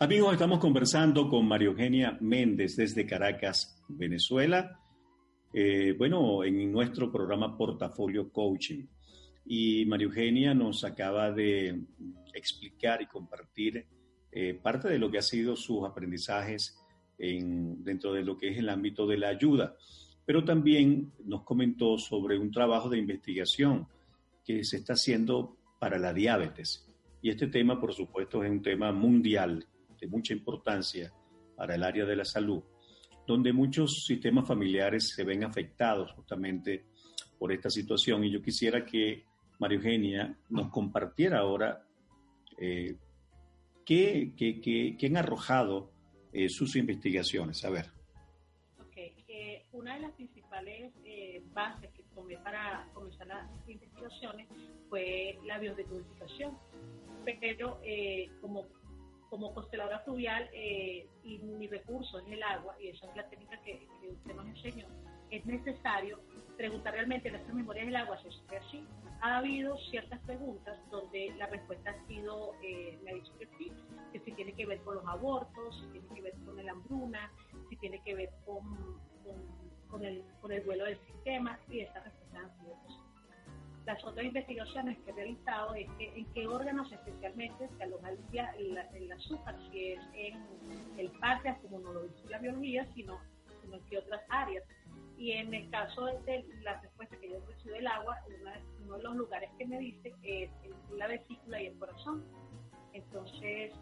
Amigos, 0.00 0.32
estamos 0.32 0.58
conversando 0.58 1.28
con 1.28 1.46
María 1.46 1.68
Eugenia 1.68 2.18
Méndez 2.20 2.74
desde 2.74 3.06
Caracas, 3.06 3.80
Venezuela. 3.88 4.80
Eh, 5.52 5.94
bueno, 5.98 6.44
en 6.44 6.70
nuestro 6.70 7.10
programa 7.10 7.56
Portafolio 7.56 8.30
Coaching. 8.30 8.86
Y 9.46 9.84
María 9.86 10.06
Eugenia 10.06 10.54
nos 10.54 10.84
acaba 10.84 11.32
de 11.32 11.82
explicar 12.34 13.02
y 13.02 13.06
compartir 13.06 13.86
eh, 14.30 14.54
parte 14.54 14.88
de 14.88 14.98
lo 14.98 15.10
que 15.10 15.18
ha 15.18 15.22
sido 15.22 15.56
sus 15.56 15.84
aprendizajes 15.84 16.76
dentro 17.18 18.14
de 18.14 18.22
lo 18.22 18.38
que 18.38 18.48
es 18.48 18.56
el 18.56 18.70
ámbito 18.70 19.06
de 19.06 19.18
la 19.18 19.28
ayuda. 19.28 19.76
Pero 20.24 20.42
también 20.42 21.12
nos 21.24 21.42
comentó 21.42 21.98
sobre 21.98 22.38
un 22.38 22.50
trabajo 22.50 22.88
de 22.88 22.96
investigación 22.96 23.86
que 24.44 24.64
se 24.64 24.78
está 24.78 24.94
haciendo 24.94 25.56
para 25.78 25.98
la 25.98 26.14
diabetes. 26.14 26.88
Y 27.22 27.30
este 27.30 27.48
tema, 27.48 27.80
por 27.80 27.92
supuesto, 27.92 28.42
es 28.42 28.50
un 28.50 28.62
tema 28.62 28.92
mundial 28.92 29.66
de 30.00 30.06
mucha 30.06 30.32
importancia 30.32 31.12
para 31.56 31.74
el 31.74 31.82
área 31.82 32.06
de 32.06 32.16
la 32.16 32.24
salud, 32.24 32.62
donde 33.30 33.52
muchos 33.52 34.04
sistemas 34.04 34.46
familiares 34.46 35.08
se 35.14 35.24
ven 35.24 35.44
afectados 35.44 36.12
justamente 36.12 36.86
por 37.38 37.52
esta 37.52 37.70
situación. 37.70 38.24
Y 38.24 38.30
yo 38.30 38.42
quisiera 38.42 38.84
que 38.84 39.24
María 39.58 39.78
Eugenia 39.78 40.36
nos 40.48 40.68
compartiera 40.68 41.38
ahora 41.38 41.86
eh, 42.58 42.96
qué, 43.84 44.32
qué, 44.36 44.60
qué 44.98 45.06
han 45.06 45.16
arrojado 45.16 45.90
eh, 46.32 46.48
sus 46.48 46.76
investigaciones. 46.76 47.64
A 47.64 47.70
ver. 47.70 47.86
Eh, 49.32 49.64
una 49.72 49.94
de 49.94 50.00
las 50.00 50.12
principales 50.12 50.92
eh, 51.04 51.42
bases 51.52 51.90
que 51.92 52.02
tomé 52.14 52.36
para 52.38 52.88
comenzar 52.92 53.26
las 53.28 53.48
investigaciones 53.68 54.48
fue 54.88 55.38
la 55.46 55.58
biodecodificación, 55.58 56.58
pero 57.24 57.80
como, 58.40 58.66
como 59.30 59.54
consteladora 59.54 60.00
fluvial 60.00 60.50
y 60.52 61.38
mi 61.38 61.68
recurso 61.68 62.18
es 62.18 62.26
el 62.28 62.42
agua, 62.42 62.74
y 62.80 62.88
esa 62.88 63.06
es 63.08 63.16
la 63.16 63.28
técnica 63.30 63.58
que, 63.62 63.88
usted 64.10 64.34
nos 64.34 64.46
enseñó, 64.46 64.86
es 65.30 65.46
necesario 65.46 66.20
preguntar 66.56 66.92
realmente 66.92 67.28
en 67.28 67.36
estas 67.36 67.54
memorias 67.54 67.86
del 67.86 67.96
agua 67.96 68.18
si 68.20 68.28
es 68.28 68.62
así. 68.66 68.84
Ha 69.22 69.38
habido 69.38 69.78
ciertas 69.90 70.18
preguntas 70.20 70.76
donde 70.90 71.32
la 71.38 71.46
respuesta 71.46 71.90
ha 71.90 72.06
sido, 72.08 72.54
me 73.04 73.10
ha 73.10 73.14
dicho 73.14 73.32
que 73.38 73.46
sí, 73.56 73.72
que 74.12 74.18
si 74.20 74.32
tiene 74.32 74.52
que 74.54 74.66
ver 74.66 74.80
con 74.80 74.96
los 74.96 75.06
abortos, 75.06 75.76
si 75.80 75.86
tiene 76.00 76.08
que 76.14 76.22
ver 76.22 76.34
con 76.44 76.64
la 76.64 76.72
hambruna, 76.72 77.30
si 77.68 77.76
tiene 77.76 78.02
que 78.02 78.14
ver 78.14 78.30
con, 78.44 78.98
con, 79.88 80.04
el, 80.04 80.24
con 80.40 80.50
el 80.52 80.62
vuelo 80.62 80.84
del 80.84 80.98
sistema 81.06 81.58
y 81.68 81.80
esa 81.80 82.00
respuesta 82.00 82.19
Las 83.90 84.04
otras 84.04 84.24
investigaciones 84.24 84.96
que 85.00 85.10
he 85.10 85.14
realizado 85.14 85.74
es 85.74 85.90
que 85.98 86.16
en 86.16 86.24
qué 86.32 86.46
órganos 86.46 86.92
especialmente 86.92 87.68
se 87.76 87.82
aloja 87.82 88.10
el, 88.10 88.78
el, 88.94 89.10
azúcar, 89.10 89.56
si 89.68 89.94
es 89.94 90.00
en 90.14 90.36
el 90.96 91.10
páncreas, 91.18 91.58
como 91.58 91.80
no 91.80 91.94
lo 91.94 92.02
dice 92.04 92.28
la 92.28 92.38
biología, 92.38 92.86
sino, 92.94 93.18
sino 93.60 93.74
en 93.74 93.84
qué 93.86 93.98
otras 93.98 94.22
áreas. 94.28 94.62
Y 95.18 95.32
en 95.32 95.52
el 95.52 95.68
caso 95.70 96.06
de 96.06 96.44
la 96.62 96.80
respuesta 96.80 97.16
que 97.16 97.30
yo 97.30 97.40
recibo 97.48 97.74
del 97.74 97.88
agua, 97.88 98.16
uno 98.84 98.96
de 98.96 99.02
los 99.02 99.16
lugares 99.16 99.50
que 99.58 99.66
me 99.66 99.80
dice 99.80 100.14
es 100.22 100.50
la 100.92 101.08
vesícula 101.08 101.60
y 101.60 101.66
el 101.66 101.76
corazón. 101.76 102.24
Entonces, 102.92 103.72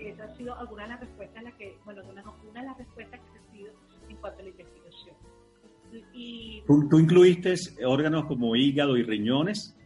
esas 0.00 0.30
han 0.30 0.36
sido 0.36 0.58
algunas 0.58 0.88
de 0.88 0.94
las 0.94 1.00
respuestas 1.00 1.44
las 1.44 1.54
que, 1.54 1.78
bueno, 1.84 2.02
una, 2.10 2.60
de 2.60 2.66
las 2.66 2.76
respuestas 2.76 3.20
que 3.20 3.28
he 3.28 3.40
recibido 3.40 3.72
en 4.08 4.16
cuanto 4.16 4.40
a 4.40 4.42
la 4.42 4.48
investigación. 4.48 5.16
Y, 6.14 6.62
¿Tú, 6.66 6.98
incluiste 6.98 7.54
órganos 7.84 8.24
como 8.26 8.56
hígado 8.56 8.96
y 8.96 9.02
riñones? 9.02 9.76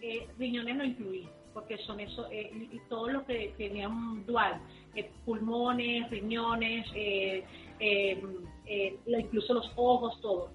Eh, 0.00 0.26
riñones 0.38 0.76
no 0.76 0.84
incluí, 0.84 1.28
porque 1.54 1.78
son 1.78 2.00
eso, 2.00 2.26
eh, 2.30 2.50
y 2.70 2.78
todo 2.88 3.08
lo 3.08 3.24
que 3.24 3.54
tenían 3.56 4.24
dual, 4.26 4.60
eh, 4.94 5.10
pulmones, 5.24 6.10
riñones, 6.10 6.86
incluso 9.06 9.54
los 9.54 9.72
ojos, 9.76 10.20
todo. 10.20 10.50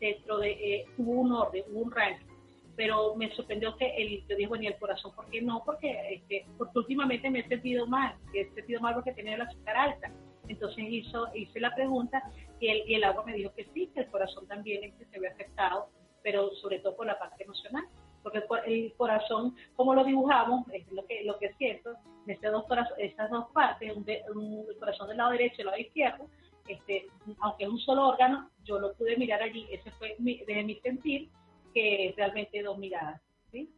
Dentro 0.00 0.38
de, 0.38 0.84
hubo 0.98 1.12
un 1.12 1.32
orden, 1.32 1.62
hubo 1.70 1.82
un 1.82 1.90
ranking 1.90 2.34
pero 2.76 3.14
me 3.14 3.30
sorprendió 3.34 3.76
que 3.76 3.86
el, 3.96 4.26
yo 4.28 4.36
digo, 4.36 4.56
ni 4.56 4.66
el 4.66 4.76
corazón, 4.78 5.12
¿por 5.14 5.26
qué 5.30 5.40
no? 5.40 5.62
Porque, 5.64 5.96
este, 6.10 6.46
porque 6.58 6.78
últimamente 6.78 7.30
me 7.30 7.40
he 7.40 7.48
sentido 7.48 7.86
mal, 7.86 8.16
me 8.32 8.40
he 8.40 8.50
sentido 8.50 8.80
mal 8.80 8.94
porque 8.94 9.12
tenía 9.12 9.38
la 9.38 9.44
azúcar 9.44 9.76
alta. 9.76 10.12
Entonces 10.48 10.84
hizo, 10.88 11.28
hice 11.34 11.60
la 11.60 11.74
pregunta 11.74 12.22
y 12.60 12.68
el, 12.68 12.88
y 12.88 12.94
el 12.94 13.04
agua 13.04 13.24
me 13.24 13.34
dijo 13.34 13.52
que 13.54 13.66
sí, 13.72 13.90
que 13.94 14.00
el 14.00 14.08
corazón 14.08 14.46
también 14.46 14.84
este, 14.84 15.06
se 15.06 15.18
ve 15.18 15.28
afectado, 15.28 15.88
pero 16.22 16.50
sobre 16.56 16.78
todo 16.80 16.96
por 16.96 17.06
la 17.06 17.18
parte 17.18 17.44
emocional. 17.44 17.84
Porque 18.22 18.42
el, 18.66 18.92
corazón, 18.94 19.54
como 19.76 19.94
lo 19.94 20.02
dibujamos, 20.02 20.66
es 20.72 20.90
lo 20.90 21.04
que, 21.06 21.24
lo 21.24 21.38
que 21.38 21.52
siento, 21.54 21.94
estas 22.26 22.52
dos, 22.52 22.64
estas 22.96 23.30
dos 23.30 23.46
partes, 23.52 23.94
un, 23.94 24.08
el 24.08 24.76
corazón 24.78 25.08
del 25.08 25.18
lado 25.18 25.32
derecho 25.32 25.56
y 25.58 25.60
el 25.60 25.66
lado 25.66 25.78
izquierdo, 25.78 26.26
este, 26.66 27.06
aunque 27.40 27.64
es 27.64 27.70
un 27.70 27.78
solo 27.78 28.08
órgano, 28.08 28.50
yo 28.64 28.78
lo 28.80 28.94
pude 28.94 29.18
mirar 29.18 29.42
allí, 29.42 29.66
ese 29.70 29.90
fue 29.92 30.16
mi, 30.18 30.38
desde 30.46 30.64
mi 30.64 30.76
sentir, 30.76 31.28
que 31.74 32.14
realmente 32.16 32.62
dos 32.62 32.78
miradas. 32.78 33.20
¿sí? 33.52 33.68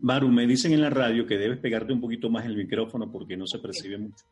Maru, 0.00 0.28
me 0.28 0.46
dicen 0.46 0.72
en 0.72 0.80
la 0.80 0.90
radio 0.90 1.26
que 1.26 1.38
debes 1.38 1.58
pegarte 1.58 1.92
un 1.92 2.00
poquito 2.00 2.30
más 2.30 2.44
el 2.46 2.56
micrófono 2.56 3.10
porque 3.10 3.36
no 3.36 3.46
se 3.46 3.58
percibe 3.58 3.98
mucho. 3.98 4.24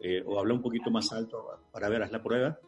Eh, 0.00 0.22
o 0.24 0.38
habla 0.38 0.54
un 0.54 0.62
poquito 0.62 0.90
más 0.90 1.12
alto 1.12 1.44
para 1.72 1.88
ver, 1.88 2.02
haz 2.02 2.12
la 2.12 2.22
prueba. 2.22 2.58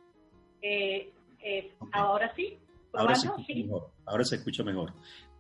Eh, 0.62 1.12
eh, 1.42 1.72
ahora 1.92 2.32
sí. 2.34 2.58
Ahora 2.92 3.14
se, 3.14 3.28
escucha 3.28 3.54
Mejor. 3.54 3.90
Ahora 4.04 4.24
se 4.24 4.36
escucha 4.36 4.64
mejor. 4.64 4.92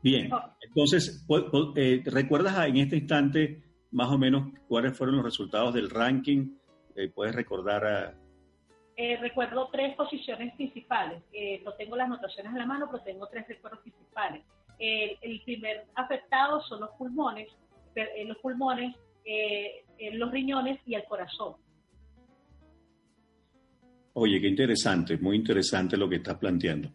Bien, 0.02 0.30
entonces, 0.60 1.26
¿recuerdas 2.04 2.68
en 2.68 2.76
este 2.76 2.96
instante 2.96 3.62
más 3.90 4.10
o 4.10 4.18
menos 4.18 4.52
cuáles 4.68 4.96
fueron 4.96 5.16
los 5.16 5.24
resultados 5.24 5.74
del 5.74 5.90
ranking? 5.90 6.56
¿Puedes 7.14 7.34
recordar 7.34 7.84
a, 7.84 8.14
eh, 9.02 9.16
recuerdo 9.16 9.70
tres 9.72 9.96
posiciones 9.96 10.54
principales. 10.56 11.22
Eh, 11.32 11.62
no 11.64 11.72
tengo 11.72 11.96
las 11.96 12.06
notaciones 12.06 12.52
a 12.52 12.58
la 12.58 12.66
mano, 12.66 12.86
pero 12.90 13.02
tengo 13.02 13.26
tres 13.28 13.48
recuerdos 13.48 13.80
principales. 13.80 14.44
el 14.78 15.40
primer 15.42 15.86
afectado 15.94 16.60
son 16.62 16.80
los 16.80 16.90
pulmones, 16.98 17.48
eh, 17.94 18.24
los 18.26 18.36
pulmones, 18.38 18.94
los 20.12 20.30
riñones 20.30 20.80
y 20.84 20.96
el 20.96 21.04
corazón. 21.04 21.54
Oye, 24.22 24.40
qué 24.40 24.48
interesante, 24.48 25.16
muy 25.16 25.36
interesante 25.36 25.96
lo 25.96 26.08
que 26.08 26.16
estás 26.16 26.36
planteando. 26.36 26.92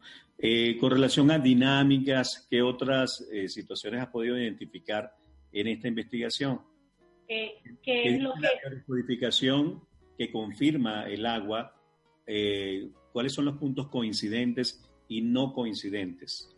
con 0.79 0.91
relación 0.91 1.31
a 1.31 1.39
dinámicas, 1.39 2.47
¿qué 2.49 2.61
otras 2.61 3.25
situaciones 3.47 4.01
has 4.01 4.07
podido 4.09 4.37
identificar 4.37 5.11
en 5.51 5.67
esta 5.67 5.87
investigación? 5.87 6.61
¿Qué 7.27 7.61
es 7.83 8.21
lo 8.21 8.33
que... 8.33 8.41
La 8.41 8.83
codificación 8.85 9.81
que 10.17 10.31
confirma 10.31 11.07
el 11.07 11.25
agua 11.25 11.75
eh, 12.25 12.89
cuáles 13.11 13.33
son 13.33 13.45
los 13.45 13.57
puntos 13.57 13.87
coincidentes 13.89 14.83
y 15.07 15.21
no 15.21 15.53
coincidentes. 15.53 16.51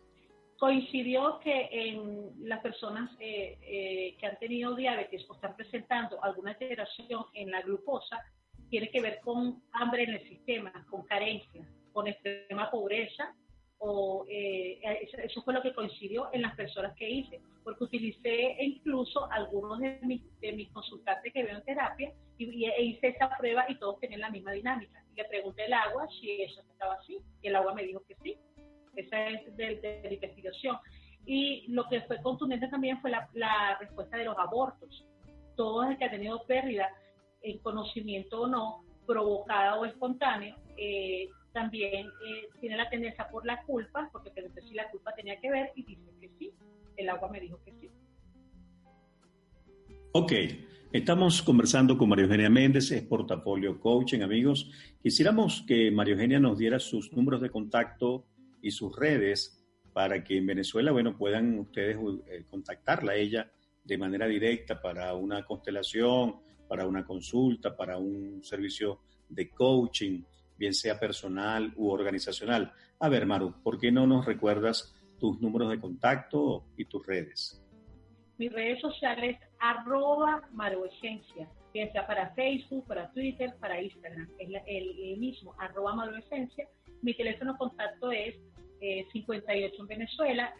Coincidió 0.58 1.38
que 1.40 1.68
en 1.70 2.48
las 2.48 2.60
personas 2.60 3.10
eh, 3.20 3.58
eh, 3.62 4.16
que 4.18 4.26
han 4.26 4.38
tenido 4.38 4.74
diabetes 4.74 5.24
o 5.28 5.34
están 5.34 5.54
presentando 5.54 6.22
alguna 6.22 6.50
alteración 6.52 7.24
en 7.34 7.50
la 7.50 7.62
glucosa, 7.62 8.24
tiene 8.68 8.90
que 8.90 9.00
ver 9.00 9.20
con 9.20 9.62
hambre 9.72 10.04
en 10.04 10.10
el 10.10 10.28
sistema, 10.28 10.72
con 10.90 11.04
carencia, 11.04 11.66
con 11.92 12.06
extrema 12.06 12.70
pobreza, 12.70 13.34
o 13.80 14.26
eso, 14.28 15.42
fue 15.42 15.54
lo 15.54 15.62
que 15.62 15.72
coincidió 15.72 16.28
en 16.32 16.42
las 16.42 16.56
personas 16.56 16.96
que 16.96 17.08
hice, 17.08 17.40
porque 17.62 17.84
utilicé 17.84 18.56
incluso 18.60 19.30
algunos 19.30 19.78
de 19.78 20.00
mis, 20.02 20.22
de 20.40 20.52
mis 20.52 20.68
consultantes 20.70 21.32
que 21.32 21.44
veo 21.44 21.58
en 21.58 21.64
terapia 21.64 22.12
y, 22.38 22.64
e 22.64 22.82
hice 22.82 23.08
esa 23.08 23.30
prueba 23.38 23.66
y 23.68 23.78
todos 23.78 24.00
tenían 24.00 24.20
la 24.20 24.30
misma 24.30 24.50
dinámica 24.50 24.98
le 25.18 25.24
pregunté 25.24 25.64
el 25.64 25.72
agua 25.72 26.06
si 26.20 26.42
eso 26.42 26.60
estaba 26.60 26.94
así, 26.94 27.18
y 27.42 27.48
el 27.48 27.56
agua 27.56 27.74
me 27.74 27.82
dijo 27.82 28.02
que 28.06 28.14
sí. 28.22 28.38
Esa 28.94 29.28
es 29.28 29.56
de, 29.56 30.00
la 30.04 30.12
investigación. 30.12 30.76
Y 31.26 31.66
lo 31.68 31.88
que 31.88 32.00
fue 32.02 32.22
contundente 32.22 32.68
también 32.68 33.00
fue 33.00 33.10
la, 33.10 33.76
respuesta 33.80 34.16
de 34.16 34.24
los 34.24 34.38
abortos. 34.38 35.04
Todo 35.56 35.84
el 35.84 35.98
que 35.98 36.04
ha 36.04 36.10
tenido 36.10 36.44
pérdida, 36.46 36.88
en 37.42 37.58
conocimiento 37.58 38.42
o 38.42 38.46
no, 38.46 38.84
provocada 39.06 39.76
o 39.76 39.84
espontánea, 39.84 40.56
eh, 40.76 41.28
también 41.52 42.06
eh, 42.06 42.48
tiene 42.60 42.76
la 42.76 42.88
tendencia 42.88 43.28
por 43.28 43.46
la 43.46 43.62
culpa, 43.62 44.08
porque 44.12 44.30
pregunté 44.30 44.62
si 44.62 44.74
la 44.74 44.90
culpa 44.90 45.12
tenía 45.14 45.40
que 45.40 45.50
ver 45.50 45.72
y 45.74 45.82
dice 45.82 46.10
que 46.20 46.30
sí, 46.38 46.52
el 46.96 47.08
agua 47.08 47.28
me 47.30 47.40
dijo 47.40 47.58
que 47.64 47.72
sí. 47.80 47.90
Ok, 50.12 50.32
estamos 50.92 51.42
conversando 51.42 51.96
con 51.96 52.08
María 52.08 52.24
Eugenia 52.24 52.50
Méndez, 52.50 52.90
es 52.92 53.02
portafolio 53.02 53.80
coaching, 53.80 54.20
amigos. 54.20 54.70
Quisiéramos 55.02 55.64
que 55.66 55.90
María 55.90 56.14
Eugenia 56.14 56.40
nos 56.40 56.58
diera 56.58 56.78
sus 56.78 57.12
números 57.12 57.40
de 57.40 57.50
contacto 57.50 58.26
y 58.62 58.70
sus 58.70 58.94
redes 58.96 59.64
para 59.92 60.22
que 60.22 60.36
en 60.36 60.46
Venezuela, 60.46 60.92
bueno, 60.92 61.16
puedan 61.16 61.58
ustedes 61.58 61.96
eh, 62.26 62.44
contactarla 62.48 63.12
a 63.12 63.16
ella 63.16 63.50
de 63.84 63.98
manera 63.98 64.26
directa 64.26 64.80
para 64.80 65.14
una 65.14 65.44
constelación, 65.44 66.36
para 66.68 66.86
una 66.86 67.04
consulta, 67.04 67.76
para 67.76 67.98
un 67.98 68.44
servicio 68.44 69.00
de 69.28 69.50
coaching, 69.50 70.22
bien 70.56 70.72
sea 70.74 70.98
personal 70.98 71.72
u 71.76 71.90
organizacional. 71.90 72.72
A 73.00 73.08
ver, 73.08 73.26
Maru, 73.26 73.54
¿por 73.62 73.78
qué 73.78 73.92
no 73.92 74.06
nos 74.06 74.26
recuerdas 74.26 74.94
tus 75.18 75.40
números 75.40 75.70
de 75.70 75.80
contacto 75.80 76.64
y 76.76 76.84
tus 76.84 77.06
redes? 77.06 77.64
Mis 78.38 78.52
redes 78.52 78.80
sociales, 78.80 79.38
arroba 79.58 80.42
Maruesencia, 80.52 81.48
bien 81.72 81.90
sea 81.92 82.06
para 82.06 82.34
Facebook, 82.34 82.86
para 82.86 83.10
Twitter, 83.12 83.54
para 83.60 83.82
Instagram. 83.82 84.28
Es 84.38 84.48
el, 84.66 85.16
mismo, 85.18 85.54
arroba 85.58 85.94
Maruesencia. 85.94 86.68
Mi 87.02 87.14
teléfono 87.14 87.52
de 87.52 87.58
contacto 87.58 88.10
es 88.12 88.34
58 89.12 89.50
eh, 89.50 89.72
en 89.78 89.86
Venezuela, 89.86 90.54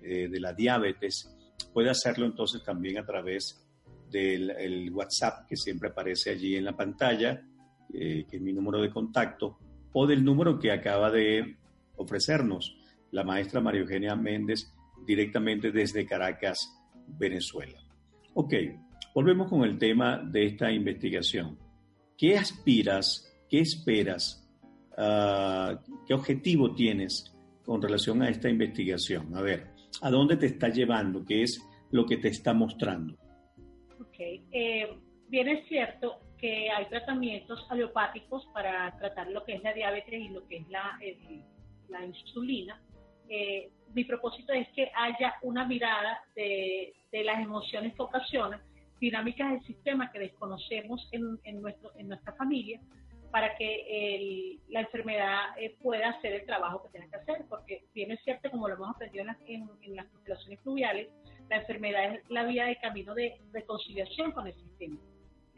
de 0.03 0.41
la 0.41 0.53
diabetes, 0.53 1.33
puede 1.73 1.91
hacerlo 1.91 2.27
entonces 2.27 2.65
también 2.65 2.99
a 2.99 3.07
través 3.07 3.65
del 4.11 4.91
WhatsApp 4.93 5.47
que 5.47 5.57
siempre 5.57 5.91
aparece 5.91 6.31
allí 6.31 6.57
en 6.57 6.65
la 6.65 6.77
pantalla, 6.77 7.41
eh, 7.95 8.27
que 8.29 8.39
es 8.39 8.43
mi 8.43 8.53
número 8.53 8.83
de 8.83 8.91
contacto, 8.91 9.59
o 9.93 10.09
del 10.09 10.25
número 10.25 10.59
que 10.59 10.73
acaba 10.73 11.09
de 11.13 11.57
ofrecernos 11.95 12.77
la 13.13 13.23
maestra 13.23 13.61
María 13.61 13.83
Eugenia 13.83 14.17
Méndez 14.17 14.73
directamente 15.07 15.71
desde 15.71 16.07
Caracas, 16.07 16.59
Venezuela. 17.07 17.79
Ok, 18.35 18.55
volvemos 19.15 19.49
con 19.49 19.65
el 19.65 19.79
tema 19.79 20.19
de 20.19 20.47
esta 20.47 20.71
investigación. 20.71 21.59
¿Qué 22.17 22.37
aspiras, 22.37 23.33
qué 23.49 23.61
esperas, 23.61 24.49
ah, 24.97 25.81
qué 26.07 26.15
objetivo 26.15 26.75
tienes 26.75 27.35
con 27.65 27.81
relación 27.81 28.23
a 28.23 28.29
esta 28.29 28.49
investigación? 28.49 29.35
A 29.35 29.43
ver, 29.43 29.69
¿a 30.03 30.11
dónde 30.11 30.37
te 30.37 30.47
está 30.47 30.69
llevando? 30.69 31.25
¿Qué 31.25 31.43
es 31.43 31.61
lo 31.91 32.07
que 32.07 32.17
te 32.19 32.29
está 32.29 32.53
mostrando? 32.53 33.17
Eh, 34.19 34.89
bien 35.29 35.49
es 35.49 35.67
cierto 35.69 36.21
que 36.39 36.71
hay 36.71 36.87
tratamientos 36.89 37.67
aleopáticos 37.69 38.47
para 38.53 38.97
tratar 38.99 39.31
lo 39.31 39.45
que 39.45 39.55
es 39.55 39.63
la 39.63 39.73
diabetes 39.73 40.21
y 40.21 40.29
lo 40.29 40.47
que 40.47 40.59
es 40.59 40.69
la, 40.69 40.99
la 41.89 42.05
insulina. 42.05 42.81
Eh, 43.29 43.71
mi 43.95 44.05
propósito 44.05 44.53
es 44.53 44.69
que 44.71 44.91
haya 44.95 45.35
una 45.43 45.65
mirada 45.67 46.23
de, 46.35 46.95
las 47.13 47.43
emociones 47.43 47.95
que 47.95 48.03
ocasionan, 48.03 48.61
dinámicas 49.01 49.53
del 49.53 49.63
sistema 49.63 50.11
que 50.11 50.19
desconocemos 50.19 51.09
en, 51.13 51.63
nuestro, 51.63 51.93
en 51.97 52.09
nuestra 52.09 52.33
familia, 52.35 52.81
para 53.31 53.55
que 53.57 54.59
la 54.69 54.81
enfermedad 54.81 55.59
eh, 55.59 55.77
pueda 55.83 56.11
hacer 56.11 56.33
el 56.33 56.47
trabajo 56.47 56.83
que 56.83 56.91
tiene 56.91 57.09
que 57.11 57.17
hacer, 57.17 57.45
porque 57.49 57.85
bien 57.95 58.17
cierto, 58.25 58.51
como 58.51 58.69
lo 58.69 58.75
hemos 58.75 58.91
aprendido 58.91 59.23
en 59.23 59.27
las, 59.27 59.39
en, 59.47 59.69
en 59.83 59.97
las 59.97 60.07
fluviales, 60.63 61.09
la 61.49 61.57
enfermedad 61.57 62.15
es 62.15 62.31
la 62.31 62.45
vía 62.45 62.67
de 62.67 62.77
camino 62.77 63.15
de 63.15 63.39
reconciliación 63.53 64.33
con 64.33 64.47
el 64.47 64.55
sistema. 64.55 64.99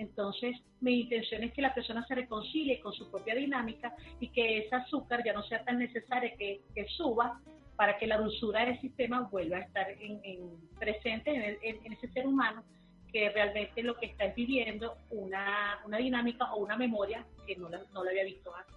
Entonces, 0.01 0.57
mi 0.81 1.03
intención 1.03 1.45
es 1.45 1.53
que 1.53 1.61
la 1.61 1.75
persona 1.75 2.03
se 2.07 2.15
reconcilie 2.15 2.81
con 2.81 2.93
su 2.95 3.11
propia 3.11 3.35
dinámica 3.35 3.95
y 4.19 4.29
que 4.29 4.61
ese 4.61 4.75
azúcar 4.75 5.23
ya 5.23 5.35
no 5.35 5.43
sea 5.43 5.63
tan 5.63 5.79
necesario 5.79 6.31
que, 6.39 6.63
suba 6.97 7.39
para 7.81 7.97
que 7.97 8.07
la 8.07 8.19
dulzura 8.19 8.67
del 8.67 8.79
sistema 8.79 9.23
vuelva 9.33 9.57
a 9.57 9.61
estar 9.61 9.87
en, 9.89 10.21
presente 10.79 11.31
en, 11.63 11.93
ese 11.95 12.09
ser 12.13 12.27
humano 12.27 12.63
que 13.11 13.31
realmente 13.31 13.83
lo 13.83 13.97
que 13.97 14.05
está 14.05 14.27
es 14.27 14.35
viviendo 14.35 14.99
una, 15.09 15.81
dinámica 15.97 16.53
o 16.53 16.63
una 16.63 16.77
memoria 16.77 17.25
que 17.47 17.57
no 17.57 17.71
la, 17.71 17.81
no 17.95 18.05
la 18.05 18.11
había 18.11 18.25
visto 18.25 18.55
antes. 18.55 18.77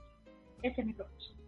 Ese 0.61 0.79
es 0.79 0.87
mi 0.87 0.93
propósito. 0.93 1.43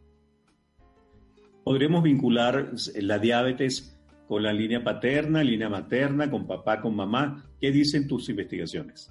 Podríamos 1.63 2.03
vincular 2.03 2.71
la 2.95 3.19
diabetes 3.19 3.97
con 4.27 4.43
la 4.43 4.51
línea 4.51 4.83
paterna, 4.83 5.41
línea 5.41 5.69
materna, 5.69 6.29
con 6.29 6.45
papá, 6.45 6.81
con 6.81 6.93
mamá. 6.93 7.41
¿Qué 7.61 7.71
dicen 7.71 8.05
tus 8.05 8.27
investigaciones? 8.27 9.09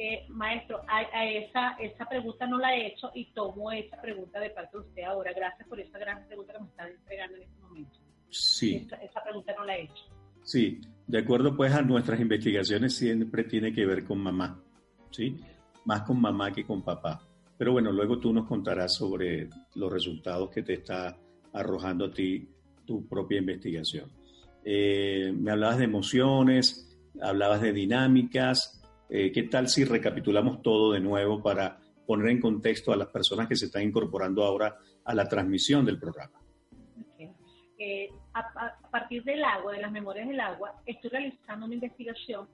Eh, 0.00 0.26
maestro, 0.28 0.84
a, 0.86 1.24
esa, 1.24 1.70
esa 1.80 2.08
pregunta 2.08 2.46
no 2.46 2.58
la 2.58 2.72
he 2.72 2.86
hecho 2.86 3.10
y 3.14 3.32
tomo 3.32 3.72
esa 3.72 4.00
pregunta 4.00 4.38
de 4.38 4.50
parte 4.50 4.76
de 4.76 4.84
usted 4.84 5.02
ahora. 5.02 5.32
Gracias 5.32 5.66
por 5.66 5.80
esa 5.80 5.98
gran 5.98 6.24
pregunta 6.26 6.52
que 6.52 6.58
me 6.60 6.66
está 6.66 6.86
entregando 6.86 7.36
en 7.36 7.42
este 7.42 7.57
momento. 7.68 7.98
Sí. 8.30 8.86
Esa, 9.02 9.22
pregunta 9.22 9.52
no 9.56 9.64
la 9.64 9.76
he 9.76 9.84
hecho. 9.84 10.04
Sí, 10.42 10.80
de 11.06 11.18
acuerdo 11.18 11.56
pues 11.56 11.72
a 11.72 11.82
nuestras 11.82 12.20
investigaciones 12.20 12.94
siempre 12.94 13.44
tiene 13.44 13.72
que 13.72 13.86
ver 13.86 14.04
con 14.04 14.18
mamá, 14.18 14.62
¿sí? 15.10 15.36
Más 15.84 16.02
con 16.02 16.20
mamá 16.20 16.52
que 16.52 16.64
con 16.64 16.82
papá. 16.82 17.20
Pero 17.56 17.72
bueno, 17.72 17.90
luego 17.92 18.18
tú 18.18 18.32
nos 18.32 18.46
contarás 18.46 18.94
sobre 18.94 19.48
los 19.74 19.92
resultados 19.92 20.50
que 20.50 20.62
te 20.62 20.74
está 20.74 21.16
arrojando 21.52 22.06
a 22.06 22.10
ti 22.10 22.48
tu 22.86 23.06
propia 23.06 23.38
investigación. 23.38 24.10
Eh, 24.64 25.32
me 25.34 25.50
hablabas 25.50 25.78
de 25.78 25.84
emociones, 25.84 26.96
hablabas 27.20 27.60
de 27.60 27.72
dinámicas. 27.72 28.80
Eh, 29.08 29.32
¿Qué 29.32 29.44
tal 29.44 29.68
si 29.68 29.84
recapitulamos 29.84 30.62
todo 30.62 30.92
de 30.92 31.00
nuevo 31.00 31.42
para 31.42 31.80
poner 32.06 32.28
en 32.28 32.40
contexto 32.40 32.92
a 32.92 32.96
las 32.96 33.08
personas 33.08 33.48
que 33.48 33.56
se 33.56 33.66
están 33.66 33.82
incorporando 33.82 34.44
ahora 34.44 34.76
a 35.04 35.14
la 35.14 35.28
transmisión 35.28 35.84
del 35.84 35.98
programa? 35.98 36.38
Eh, 37.78 38.10
a, 38.34 38.76
partir 38.90 39.22
del 39.24 39.44
agua, 39.44 39.72
de 39.72 39.80
las 39.80 39.92
memorias 39.92 40.26
del 40.26 40.40
agua, 40.40 40.74
estoy 40.84 41.10
realizando 41.10 41.66
una 41.66 41.74
investigación 41.74 42.48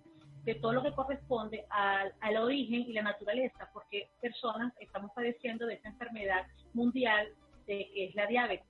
de 0.45 0.55
todo 0.57 0.75
lo 0.75 0.83
que 0.83 0.93
corresponde 0.93 1.65
al, 1.71 2.13
al, 2.21 2.37
origen 2.37 2.83
y 2.83 2.93
la 2.93 3.03
naturaleza, 3.03 3.71
porque 3.73 4.11
personas 4.21 4.75
estamos 4.81 5.11
padeciendo 5.15 5.67
de 5.67 5.75
esta 5.75 5.89
enfermedad 5.89 6.47
mundial 6.75 7.29
de, 7.67 7.91
que 7.95 8.05
es 8.05 8.15
la 8.15 8.27
diabetes 8.27 8.69